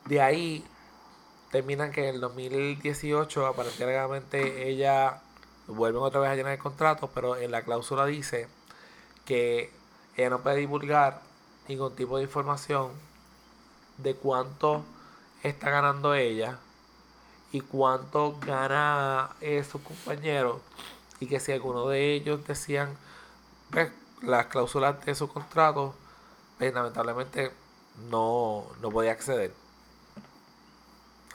[0.05, 0.65] De ahí
[1.55, 5.21] terminan que en el 2018 aparentemente ella
[5.67, 8.49] vuelven otra vez a llenar el contrato, pero en la cláusula dice
[9.23, 9.71] que
[10.17, 11.21] ella no puede divulgar
[11.69, 12.91] ningún tipo de información
[13.99, 14.83] de cuánto
[15.43, 16.59] está ganando ella
[17.53, 20.57] y cuánto gana eh, sus compañeros
[21.21, 22.97] y que si alguno de ellos decían
[23.71, 23.93] pues,
[24.23, 25.95] las cláusulas de su contrato
[26.57, 27.53] pues, lamentablemente
[28.11, 29.53] no, no podía acceder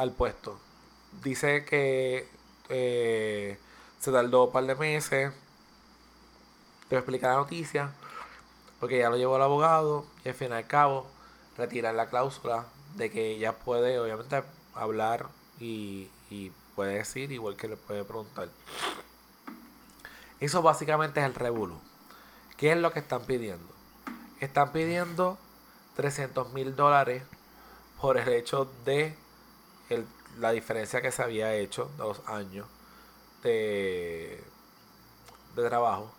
[0.00, 0.58] al puesto
[1.22, 2.26] dice que
[2.70, 3.58] eh,
[3.98, 5.30] se tardó un par de meses
[6.88, 7.92] de explicar la noticia
[8.80, 11.06] porque ya lo llevó el abogado y al fin y al cabo
[11.58, 12.64] retirar la cláusula
[12.96, 14.42] de que ella puede obviamente
[14.74, 15.28] hablar
[15.58, 18.48] y, y puede decir igual que le puede preguntar.
[20.40, 21.78] Eso básicamente es el revuelo.
[22.56, 23.70] ¿Qué es lo que están pidiendo?
[24.40, 25.36] Están pidiendo
[25.96, 27.22] 300 mil dólares
[28.00, 29.14] por el hecho de
[30.38, 32.66] la diferencia que se había hecho de los años
[33.42, 34.42] de,
[35.56, 36.12] de trabajo.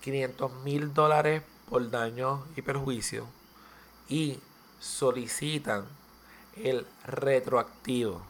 [0.00, 3.26] 500 mil dólares por daños y perjuicios.
[4.08, 4.40] Y
[4.78, 5.86] solicitan
[6.54, 8.22] el retroactivo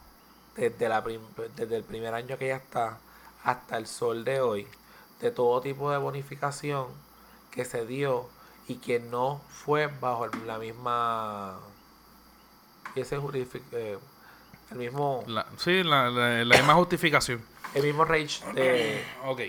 [0.55, 1.03] desde, la
[1.55, 2.97] desde el primer año que ella está
[3.43, 4.67] hasta el sol de hoy
[5.21, 6.87] de todo tipo de bonificación
[7.51, 8.27] que se dio
[8.67, 11.59] y que no fue bajo la misma
[12.95, 13.17] ese
[13.71, 13.97] eh,
[14.71, 17.41] el mismo La- sí, la, la- la misma justificación.
[17.73, 19.41] el mismo range de, Ok.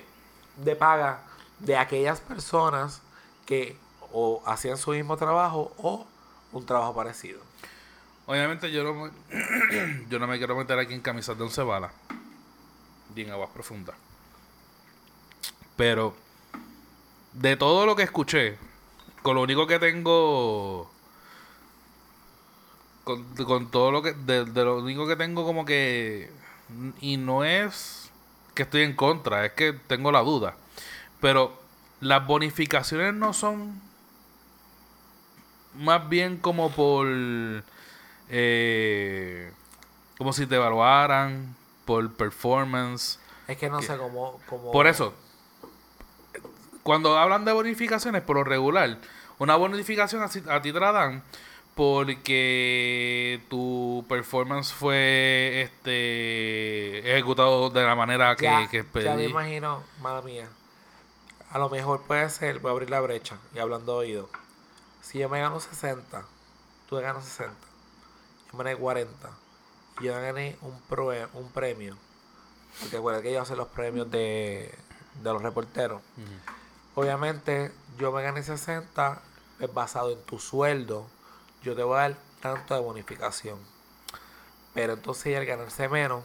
[0.57, 1.21] de paga
[1.59, 3.01] de aquellas personas
[3.47, 3.77] que
[4.13, 6.07] o hacían su mismo trabajo o
[6.53, 7.41] un trabajo parecido.
[8.27, 9.11] Obviamente yo no me,
[10.09, 11.93] yo no me quiero meter aquí en camisas de once balas.
[13.15, 13.97] Ni en aguas profundas.
[15.77, 16.15] Pero
[17.33, 18.59] de todo lo que escuché,
[19.23, 20.91] con lo único que tengo
[23.09, 26.31] con, con todo lo que de, de lo único que tengo como que
[27.01, 28.11] y no es
[28.55, 30.55] que estoy en contra, es que tengo la duda.
[31.21, 31.59] Pero
[32.01, 33.81] las bonificaciones no son
[35.75, 37.07] más bien como por
[38.31, 39.53] eh,
[40.19, 41.55] como si te evaluaran
[41.85, 45.15] por performance Es que no sé cómo, cómo por eso
[46.83, 48.99] cuando hablan de bonificaciones por lo regular
[49.39, 51.23] una bonificación así- a ti te la dan
[51.79, 59.25] porque tu performance fue este ejecutado de la manera que, ya, que ya me pedí.
[59.31, 60.49] imagino, mala mía.
[61.51, 64.29] A lo mejor puede ser, voy a abrir la brecha y hablando de oído.
[65.03, 66.25] Si yo me gano 60,
[66.89, 67.55] tú te ganas 60,
[68.53, 69.31] yo me gané 40
[70.01, 71.97] y yo me gané un, pro- un premio.
[72.81, 74.75] Porque acuérdate que ellos hacen los premios de,
[75.23, 76.03] de los reporteros.
[76.95, 79.23] Obviamente, yo me gané 60,
[79.61, 81.07] es basado en tu sueldo.
[81.63, 83.59] Yo te voy a dar tanto de bonificación.
[84.75, 86.23] Pero entonces, al ganarse menos,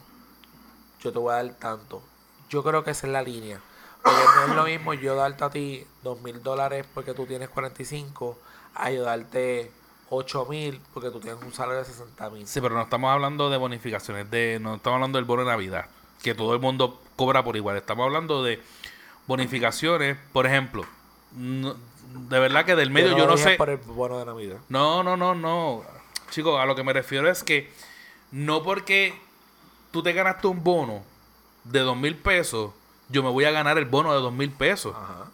[1.01, 2.01] yo te voy a dar tanto.
[2.49, 3.59] Yo creo que esa es la línea.
[4.03, 7.47] Porque no es lo mismo yo darte a ti dos mil dólares porque tú tienes
[7.49, 8.38] 45,
[8.75, 9.71] a yo darte
[10.09, 12.45] 8 mil porque tú tienes un salario de 60 mil.
[12.45, 15.86] Sí, pero no estamos hablando de bonificaciones, de no estamos hablando del bono de Navidad,
[16.21, 17.77] que todo el mundo cobra por igual.
[17.77, 18.61] Estamos hablando de
[19.27, 20.86] bonificaciones, por ejemplo.
[21.36, 21.75] no-
[22.14, 23.55] de verdad que del medio yo no, dije sé.
[23.55, 24.57] por el bono de Navidad.
[24.70, 25.84] No, no, no, no.
[26.30, 27.72] Chicos, a lo que me refiero es que
[28.32, 29.14] no porque
[29.91, 31.03] tú te ganaste un bono
[31.64, 32.72] de dos mil pesos,
[33.09, 34.95] yo me voy a ganar el bono de dos mil pesos.
[34.95, 35.26] Ajá.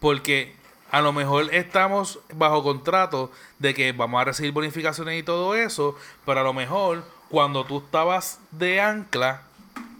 [0.00, 0.54] Porque
[0.90, 5.96] a lo mejor estamos bajo contrato de que vamos a recibir bonificaciones y todo eso,
[6.26, 9.42] pero a lo mejor cuando tú estabas de ancla,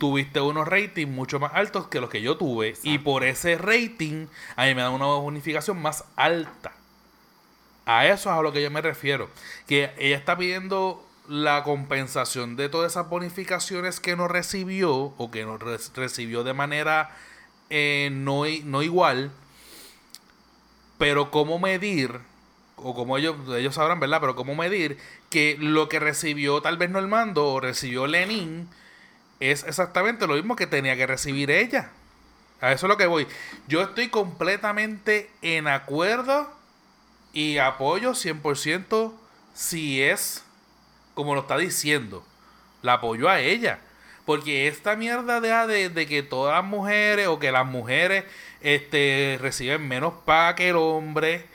[0.00, 2.74] tuviste unos ratings mucho más altos que los que yo tuve.
[2.82, 4.26] Y por ese rating,
[4.56, 6.72] a mí me dan una bonificación más alta.
[7.84, 9.28] A eso es a lo que yo me refiero.
[9.68, 15.44] Que ella está pidiendo la compensación de todas esas bonificaciones que no recibió o que
[15.44, 17.14] no re- recibió de manera
[17.68, 19.30] eh, no, no igual.
[20.98, 22.20] Pero cómo medir,
[22.76, 24.20] o como ellos, ellos sabrán, ¿verdad?
[24.20, 24.98] Pero cómo medir
[25.30, 28.68] que lo que recibió tal vez Normando o recibió Lenin
[29.40, 31.90] es exactamente lo mismo que tenía que recibir ella.
[32.60, 33.26] A eso es lo que voy.
[33.66, 36.52] Yo estoy completamente en acuerdo
[37.32, 39.12] y apoyo 100%
[39.54, 40.44] si es
[41.14, 42.24] como lo está diciendo.
[42.82, 43.80] La apoyo a ella.
[44.26, 48.24] Porque esta mierda de, que todas las mujeres o que las mujeres
[48.60, 51.46] este, reciben menos paga que el hombre,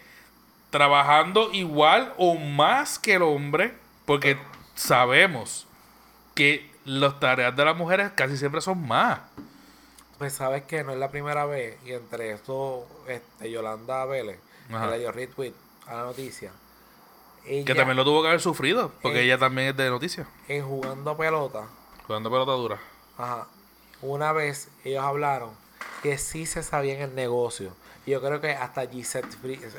[0.71, 3.73] trabajando igual o más que el hombre,
[4.05, 4.37] porque
[4.73, 5.67] sabemos
[6.33, 9.19] que las tareas de las mujeres casi siempre son más.
[10.17, 14.85] Pues sabes que no es la primera vez, y entre esto, este, Yolanda Vélez, Ajá.
[14.85, 15.53] que le dio retweet
[15.87, 16.51] a la noticia.
[17.43, 19.23] Que también lo tuvo que haber sufrido, porque Eh.
[19.25, 21.67] ella también es de noticias, en jugando pelota,
[22.07, 22.79] jugando pelota dura.
[23.17, 23.47] Ajá.
[24.01, 25.51] Una vez ellos hablaron
[26.01, 27.71] que sí se sabía en el negocio.
[28.05, 29.27] Y yo creo que hasta Gisette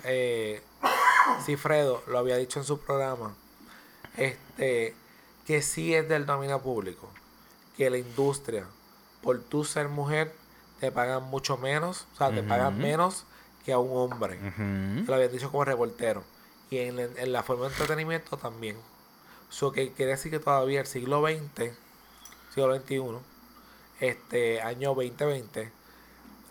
[0.05, 0.61] eh,
[1.45, 3.35] Cifredo lo había dicho en su programa.
[4.17, 4.95] Este,
[5.47, 7.09] que sí es del dominio público.
[7.77, 8.67] Que la industria,
[9.23, 10.35] por tú ser mujer,
[10.81, 12.07] te pagan mucho menos.
[12.15, 13.25] O sea, te pagan menos
[13.65, 14.39] que a un hombre.
[14.39, 15.07] Ujú.
[15.07, 16.25] Lo habían dicho como reportero.
[16.71, 18.77] Y en, en la forma de entretenimiento también.
[19.51, 21.73] Eso que quiere decir que todavía el siglo XX,
[22.53, 23.19] siglo XXI,
[24.01, 25.71] este año 2020,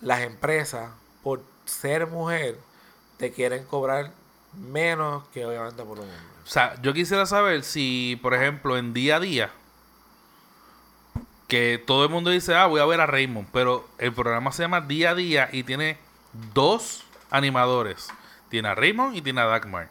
[0.01, 0.91] las empresas,
[1.21, 2.57] por ser mujer,
[3.17, 4.11] te quieren cobrar
[4.57, 6.17] menos que obviamente por un hombre.
[6.43, 9.51] O sea, yo quisiera saber si, por ejemplo, en día a día,
[11.47, 14.63] que todo el mundo dice, ah, voy a ver a Raymond, pero el programa se
[14.63, 15.97] llama Día a Día y tiene
[16.53, 18.07] dos animadores.
[18.49, 19.89] Tiene a Raymond y tiene a Dagmar.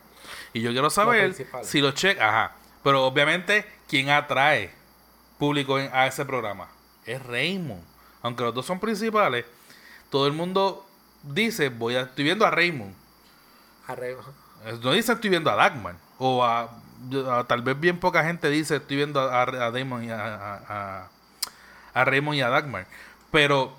[0.52, 2.52] Y yo quiero saber si los cheques, ajá.
[2.82, 4.72] Pero obviamente, ¿quién atrae
[5.38, 6.68] público en- a ese programa?
[7.06, 7.82] Es Raymond.
[8.22, 9.44] Aunque los dos son principales,
[10.10, 10.86] todo el mundo
[11.22, 12.94] dice, voy a, estoy viendo a Raymond.
[13.86, 14.22] Arreglo.
[14.22, 14.43] Eh,
[14.82, 15.96] No dice estoy viendo a Dagmar.
[16.18, 16.68] O a,
[17.46, 21.08] tal vez bien poca gente dice estoy viendo a, Damon y a-
[21.94, 22.86] a Raymond y a Dagmar.
[23.30, 23.72] Pero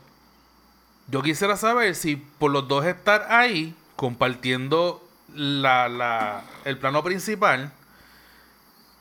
[1.08, 5.02] yo quisiera saber si por los dos estar ahí compartiendo
[5.34, 7.72] la, la, el plano principal,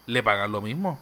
[0.06, 0.98] le pagan lo mismo.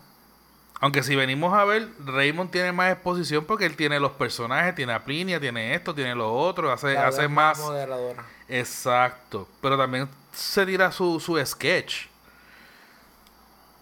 [0.83, 4.93] Aunque si venimos a ver, Raymond tiene más exposición porque él tiene los personajes, tiene
[4.93, 7.61] a Plinia, tiene esto, tiene lo otro, hace, La hace más...
[7.61, 8.25] moderadora.
[8.49, 9.47] Exacto.
[9.61, 12.07] Pero también se tira su, su sketch.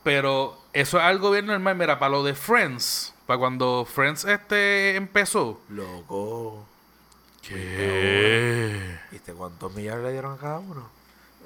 [0.02, 1.74] Pero eso es algo bien normal.
[1.74, 5.58] Mira, para lo de Friends, para cuando Friends este empezó.
[5.70, 6.66] Loco.
[7.40, 8.98] ¿Qué?
[9.10, 10.86] ¿Viste cuántos millones le dieron a cada uno?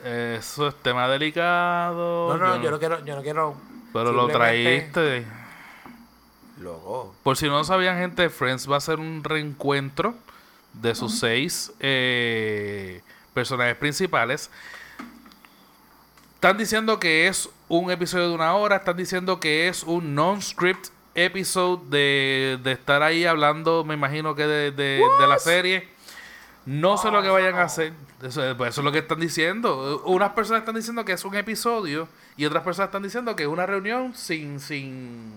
[0.03, 2.37] Eso es tema delicado.
[2.37, 3.55] No, no, yo no quiero, yo no quiero.
[3.93, 5.44] Pero lo traíste.
[6.65, 7.15] Loco.
[7.23, 10.15] Por si no lo sabían, gente, Friends va a ser un reencuentro
[10.73, 13.03] de sus seis eh,
[13.35, 14.51] personajes principales.
[16.37, 20.89] Están diciendo que es un episodio de una hora, están diciendo que es un non-script
[21.15, 25.89] episode de, de estar ahí hablando, me imagino que de, de- de la serie.
[26.67, 27.93] No sé lo que vayan a hacer.
[28.23, 30.03] Eso, pues eso es lo que están diciendo.
[30.07, 32.09] Unas personas están diciendo que es un episodio
[32.39, 35.31] y otras personas están diciendo que es una reunión sin, sin,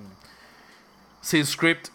[1.21, 1.89] sin script.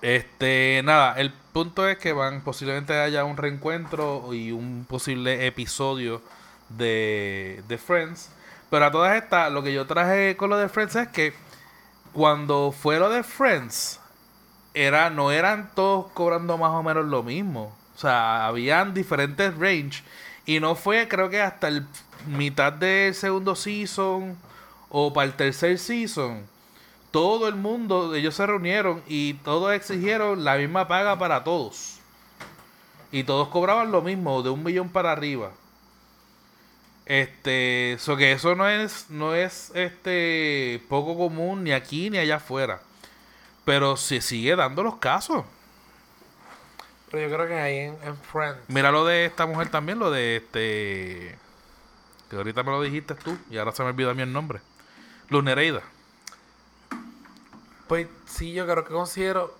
[0.00, 6.22] Este, nada, el punto es que van, posiblemente haya un reencuentro y un posible episodio
[6.70, 8.30] de, de Friends.
[8.70, 11.34] Pero a todas estas, lo que yo traje con lo de Friends es que
[12.12, 14.00] cuando fue lo de Friends,
[14.74, 17.76] era, no eran todos cobrando más o menos lo mismo.
[17.94, 20.02] O sea, habían diferentes range.
[20.46, 21.86] Y no fue, creo que hasta el
[22.26, 24.36] mitad del segundo season
[24.88, 26.46] o para el tercer season.
[27.12, 32.00] Todo el mundo, ellos se reunieron y todos exigieron la misma paga para todos.
[33.12, 35.52] Y todos cobraban lo mismo, de un millón para arriba.
[37.04, 42.36] Este, so que eso no es, no es este poco común ni aquí ni allá
[42.36, 42.80] afuera.
[43.66, 45.44] Pero se sigue dando los casos.
[47.10, 48.58] Pero yo creo que ahí en, en Friends.
[48.68, 51.38] Mira lo de esta mujer también, lo de este.
[52.30, 54.60] Que ahorita me lo dijiste tú y ahora se me olvidó a mí el nombre.
[55.28, 55.82] Luz Nereida.
[57.88, 59.54] Pues sí, yo creo que considero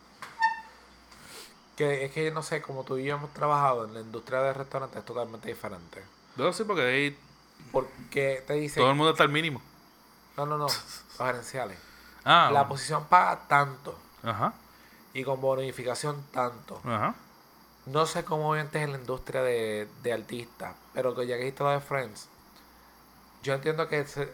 [1.77, 4.53] que es que no sé, como tú y yo hemos trabajado en la industria de
[4.53, 6.03] restaurantes es totalmente diferente.
[6.37, 7.18] No, sí, porque ahí
[7.73, 9.61] Porque te dicen, todo el mundo está al mínimo.
[10.37, 11.79] no, no, no, los gerenciales.
[12.25, 14.55] Ah, La posición paga tanto ajá,
[15.12, 16.81] y con bonificación tanto.
[16.85, 17.14] ajá.
[17.85, 21.41] No sé cómo obviamente es en la industria de, de artistas, pero que ya que
[21.45, 22.29] dijiste lo de Friends,
[23.43, 24.33] yo entiendo que se-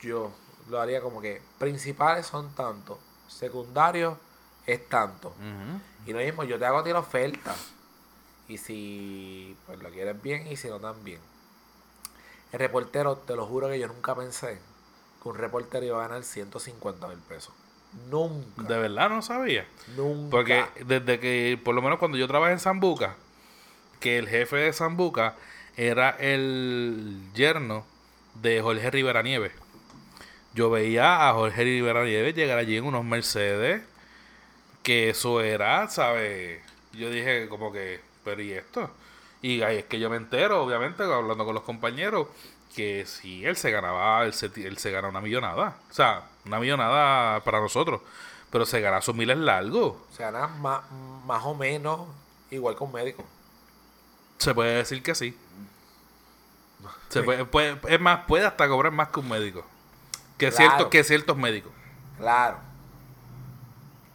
[0.00, 0.30] yo
[0.68, 2.98] lo haría como que principales son tanto,
[3.28, 4.16] secundarios
[4.66, 5.32] es tanto.
[6.06, 7.54] Y lo mismo, yo te hago a ti la oferta.
[8.48, 11.20] Y si pues lo quieres bien y si no también.
[12.52, 14.58] El reportero, te lo juro que yo nunca pensé
[15.22, 17.54] que un reportero iba a ganar 150 mil pesos.
[18.08, 18.62] Nunca.
[18.62, 19.66] De verdad no sabía.
[19.96, 20.30] Nunca.
[20.30, 23.16] Porque desde que, por lo menos cuando yo trabajé en Zambuca,
[24.00, 25.36] que el jefe de Zambuca
[25.76, 27.84] era el yerno
[28.34, 29.52] de Jorge Rivera Nieves.
[30.54, 33.82] Yo veía a Jorge Rivera Nieves llegar allí en unos Mercedes,
[34.82, 36.60] que eso era, ¿sabes?
[36.92, 38.90] Yo dije como que, pero ¿y esto?
[39.42, 42.28] Y ahí es que yo me entero, obviamente, hablando con los compañeros,
[42.74, 45.76] que sí, él se ganaba, él se, él se gana una millonada.
[45.90, 48.00] O sea, una millonada para nosotros.
[48.50, 49.94] Pero se gana sus miles largos.
[50.16, 50.82] Se gana más,
[51.24, 52.00] más o menos
[52.50, 53.24] igual que un médico.
[54.38, 55.36] Se puede decir que sí.
[57.08, 59.64] Se puede, puede- es más, puede hasta cobrar más que un médico.
[60.40, 60.70] Que, Claro.
[60.70, 61.72] cierto, que ciertos médicos.
[62.18, 62.58] Claro.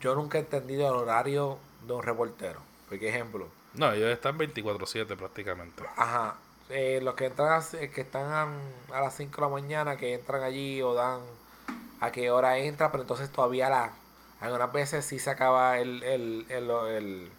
[0.01, 1.57] Yo nunca he entendido el horario
[1.87, 2.59] de un reportero.
[2.89, 5.83] Por ejemplo, No, ellos están 24-7 prácticamente.
[5.97, 6.35] Ajá.
[6.69, 8.47] Eh, los que entran a, eh, que están a,
[8.97, 11.21] a las 5 de la mañana, que entran allí o dan
[12.01, 13.91] a qué hora entra, pero entonces todavía la,
[14.41, 17.31] algunas veces sí se acaba el, el, el, el,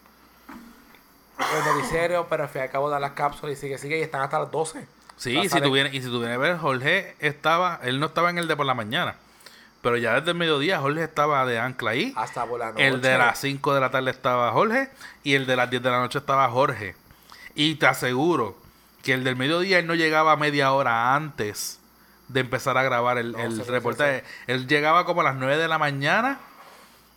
[1.39, 4.03] el noticiero, pero al fin y al cabo dan las cápsulas y sigue, sigue y
[4.03, 4.87] están hasta las 12.
[5.17, 8.39] Sí, si, vienes, y si tú vienes a ver, Jorge estaba, él no estaba en
[8.39, 9.17] el de por la mañana.
[9.81, 12.13] Pero ya desde el mediodía Jorge estaba de ancla ahí.
[12.17, 12.87] Hasta por la noche.
[12.87, 14.91] El de las 5 de la tarde estaba Jorge
[15.23, 16.97] y el de las 10 de la noche estaba Jorge.
[17.55, 18.57] Y te aseguro
[19.03, 21.79] que el del mediodía él no llegaba media hora antes
[22.29, 24.25] de empezar a grabar el, No, el sí, sí, reportaje.
[24.47, 26.41] Él llegaba como a las 9 de la mañana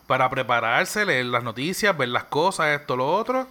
[0.06, 3.48] para prepararse, leer las noticias, ver las cosas, esto, lo otro.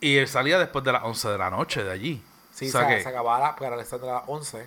[0.00, 2.22] Y él salía después de las 11 de la noche de allí.
[2.60, 4.66] Sí, O sea se, que- se acababa para el stand a las 11.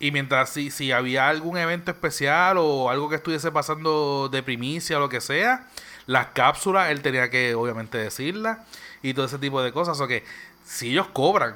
[0.00, 4.96] Y mientras si, si había algún evento especial o algo que estuviese pasando de primicia
[4.96, 5.68] o lo que sea,
[6.06, 8.58] las cápsulas él tenía que obviamente decirlas
[9.02, 10.00] y todo ese tipo de cosas.
[10.00, 10.24] O que
[10.64, 11.52] si ellos cobran,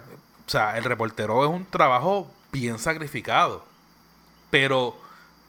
[0.47, 3.65] o sea, el reportero es un trabajo bien sacrificado.
[4.51, 4.97] Pero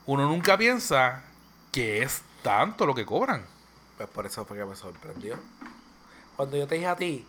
[0.08, 1.22] uno nunca piensa
[1.72, 3.46] que es tanto lo que cobran.
[3.98, 5.38] Pues por eso fue que me sorprendió.
[6.36, 7.28] Cuando yo te dije a ti,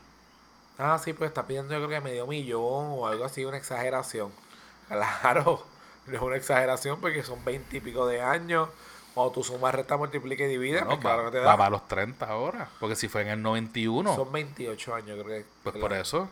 [0.78, 4.32] ah, sí, pues está pidiendo yo creo que medio millón o algo así, una exageración.
[4.88, 5.62] Claro,
[6.06, 8.70] no es una exageración porque son 20 y pico de años.
[9.12, 11.56] Cuando tú sumas, resta, multiplica y divide, No, pues claro va, que te va da.
[11.58, 12.68] para los 30 ahora.
[12.80, 15.44] Porque si fue en el 91, Son 28 años, creo que.
[15.62, 16.30] pues por eso.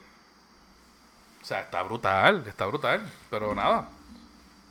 [1.42, 3.12] O sea, está brutal, está brutal.
[3.28, 3.88] Pero nada.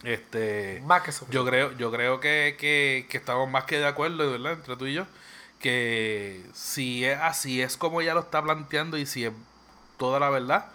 [0.03, 0.81] Este.
[0.85, 1.27] Más que eso.
[1.29, 4.53] Yo creo, yo creo que, que, que estamos más que de acuerdo, ¿verdad?
[4.53, 5.05] Entre tú y yo.
[5.59, 9.33] Que si es así, es como ella lo está planteando y si es
[9.97, 10.65] toda la verdad,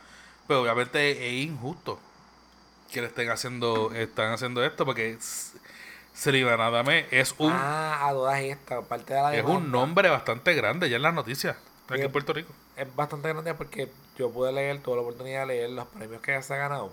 [0.47, 1.99] pues obviamente es injusto
[2.93, 5.57] que le estén haciendo, están haciendo esto, porque S-
[6.15, 9.59] Sullivan Adame es un, Ah, a dudas esta, parte de la es demanda.
[9.59, 11.57] un nombre bastante grande ya en las noticias,
[11.89, 12.53] aquí en Puerto Rico.
[12.77, 16.33] Es bastante grande porque yo pude leer, tuve la oportunidad de leer los premios que
[16.33, 16.91] ella se ha ganado.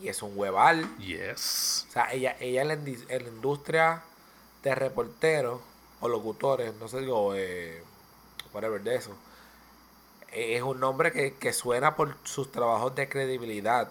[0.00, 0.86] Y es un hueval.
[0.98, 1.86] Yes.
[1.88, 4.02] O sea, ella, ella en, la, indi- en la industria
[4.62, 5.60] de reporteros
[6.00, 7.82] o locutores, no sé, digo, eh,
[8.52, 9.16] whatever de eso,
[10.32, 13.90] es un nombre que, que suena por sus trabajos de credibilidad.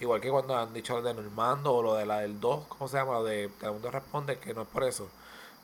[0.00, 2.88] Igual que cuando han dicho lo de Normando o lo de la del 2, ¿cómo
[2.88, 3.14] se llama?
[3.14, 5.08] Lo de Telemundo Responde, que no es por eso,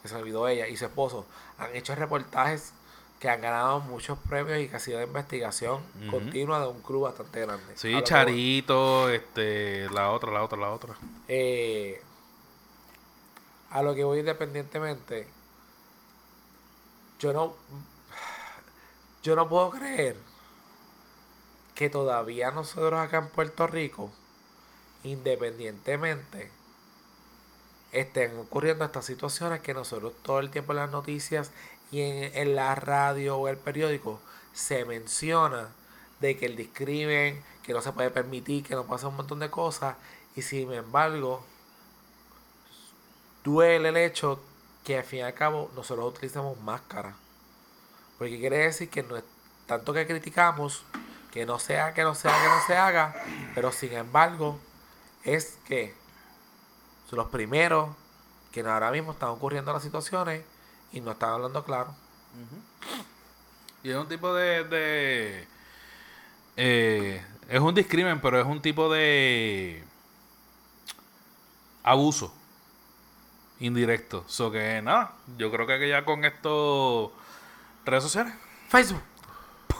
[0.03, 1.27] que se olvidó ella y su esposo.
[1.59, 2.73] Han hecho reportajes
[3.21, 7.03] que han ganado muchos premios y que ha sido de investigación continua de un club
[7.03, 7.77] bastante grande.
[7.77, 8.03] Sí, voy.
[8.03, 10.95] Charito, este, la otra, la otra, la otra.
[11.29, 12.03] Eh,
[13.71, 15.29] a lo que voy independientemente,
[17.19, 17.55] yo no,
[19.23, 20.17] yo no puedo creer
[21.75, 24.11] que todavía nosotros acá en Puerto Rico,
[25.03, 26.51] independientemente,
[27.93, 31.51] estén ocurriendo estas situaciones que nosotros todo el tiempo en las noticias
[31.91, 34.21] y en, en la radio o el periódico
[34.53, 35.69] se menciona
[36.21, 39.51] de que el discrimen, que no se puede permitir, que no pasa un montón de
[39.51, 39.97] cosas
[40.37, 41.45] y sin embargo
[43.43, 44.41] duele el hecho
[44.85, 47.17] que al fin y al cabo nosotros utilizamos máscara.
[48.21, 49.17] Porque quiere decir que no
[49.65, 50.85] tanto que criticamos,
[51.33, 53.15] que no sea, que no sea, que no se haga,
[53.55, 54.61] pero sin embargo
[55.25, 55.95] es que
[57.09, 57.89] son los primeros
[58.53, 60.45] que ahora mismo están ocurriendo las situaciones
[60.93, 61.95] y no están hablando claro.
[63.83, 64.65] Y es un tipo de...
[64.65, 65.49] de
[66.59, 69.83] eh, es un discrimen, pero es un tipo de
[71.85, 72.35] abuso
[73.61, 74.25] indirecto.
[74.27, 77.15] So que nada, yo creo que ya con esto
[77.91, 78.33] redes sociales
[78.69, 79.03] Facebook,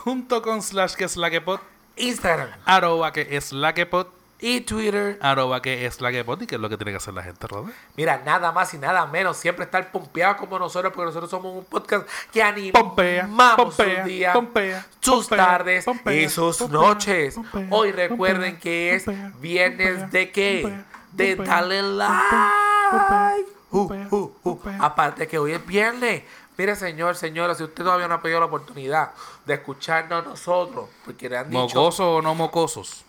[0.03, 1.59] punto com slash que es la que pod
[1.95, 4.07] Instagram arroba que es la que pod
[4.43, 5.19] y Twitter.
[5.21, 7.21] arroba que es la que pod y que es lo que tiene que hacer la
[7.21, 7.75] gente, Robert.
[7.95, 9.37] Mira, nada más y nada menos.
[9.37, 14.05] Siempre estar pompeado como nosotros, porque nosotros somos un podcast que Pompea, animamos pompea, sus
[14.05, 17.35] días, pompea, sus pompea, tardes pompea, y sus pompea, noches.
[17.35, 20.59] pompea, Hoy recuerden pompea, que es pompea, viernes pompea, de qué?
[20.63, 23.49] pompea, De pompea, pompea, like.
[23.69, 24.31] Uh, pompea, uh, uh.
[24.41, 24.77] pompea.
[24.81, 26.23] Aparte que hoy es viernes.
[26.57, 29.11] Mire, señor, señora, si usted todavía no ha pedido la oportunidad
[29.45, 33.03] de escucharnos a nosotros, porque le han dicho ¿Mocosos o no mocosos?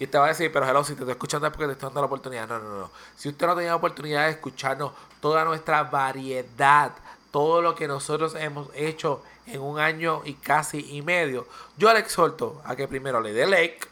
[0.00, 1.88] y te va a decir, pero hello, si te estoy escuchando es porque te estoy
[1.88, 2.48] dando la oportunidad.
[2.48, 2.90] No, no, no.
[3.16, 6.92] Si usted no ha tenido la oportunidad de escucharnos toda nuestra variedad,
[7.32, 11.98] todo lo que nosotros hemos hecho en un año y casi y medio, yo le
[11.98, 13.88] exhorto a que primero le dé like,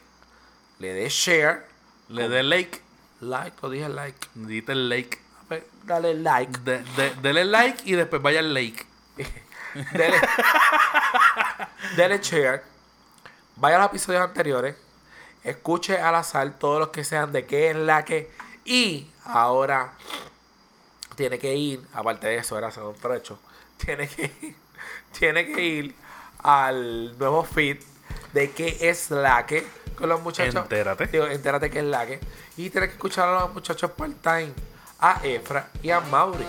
[0.79, 1.65] le dé share,
[2.09, 2.81] Le dé like,
[3.19, 5.19] like, lo dije like, dite el like.
[5.49, 8.85] Ver, dale like, De, de- dele like y después vaya al like.
[9.93, 10.17] dele,
[11.95, 12.63] dele share,
[13.55, 14.75] vaya a los episodios anteriores,
[15.43, 18.29] escuche al azar todos los que sean de qué es la que
[18.65, 19.93] y ahora
[21.15, 23.39] tiene que ir, aparte de eso era segundo trecho,
[23.77, 24.55] tiene que ir,
[25.17, 25.95] tiene que ir
[26.39, 27.77] al nuevo feed
[28.33, 29.65] de qué es la que
[29.97, 30.53] con los muchachos.
[30.55, 31.07] Entérate.
[31.07, 32.19] Digo, entérate qué es la que.
[32.57, 34.53] Y tienes que escuchar a los muchachos part-time,
[34.99, 36.45] a Efra y a Mauri.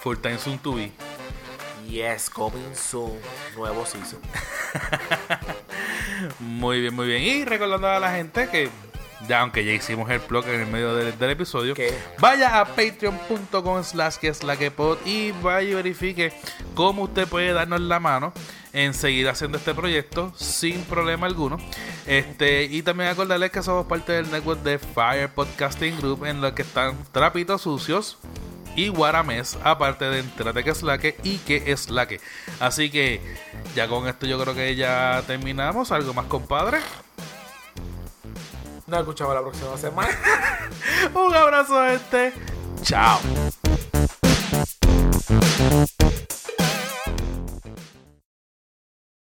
[0.00, 0.92] Full time soon to be.
[1.88, 3.18] Yes, coming soon,
[3.56, 4.20] nuevo season.
[6.40, 7.22] Muy bien, muy bien.
[7.22, 8.68] Y recordando a la gente que
[9.26, 11.96] ya aunque ya hicimos el blog en el medio del, del episodio, ¿Qué?
[12.20, 16.32] vaya a patreon.com slash que es la que pod y vaya y verifique
[16.74, 18.32] cómo usted puede darnos la mano
[18.72, 21.58] en seguir haciendo este proyecto sin problema alguno.
[22.06, 26.54] Este, y también acordarles que somos parte del network de Fire Podcasting Group en lo
[26.54, 28.18] que están trapitos sucios
[28.76, 32.20] y Guaramés, aparte de Entérate que es la que y que es la que.
[32.60, 33.20] Así que
[33.74, 35.90] ya con esto yo creo que ya terminamos.
[35.90, 36.78] ¿Algo más, compadre?
[38.88, 40.08] Nos escuchamos la próxima semana.
[41.14, 42.32] Un abrazo, gente.
[42.82, 43.20] Chao.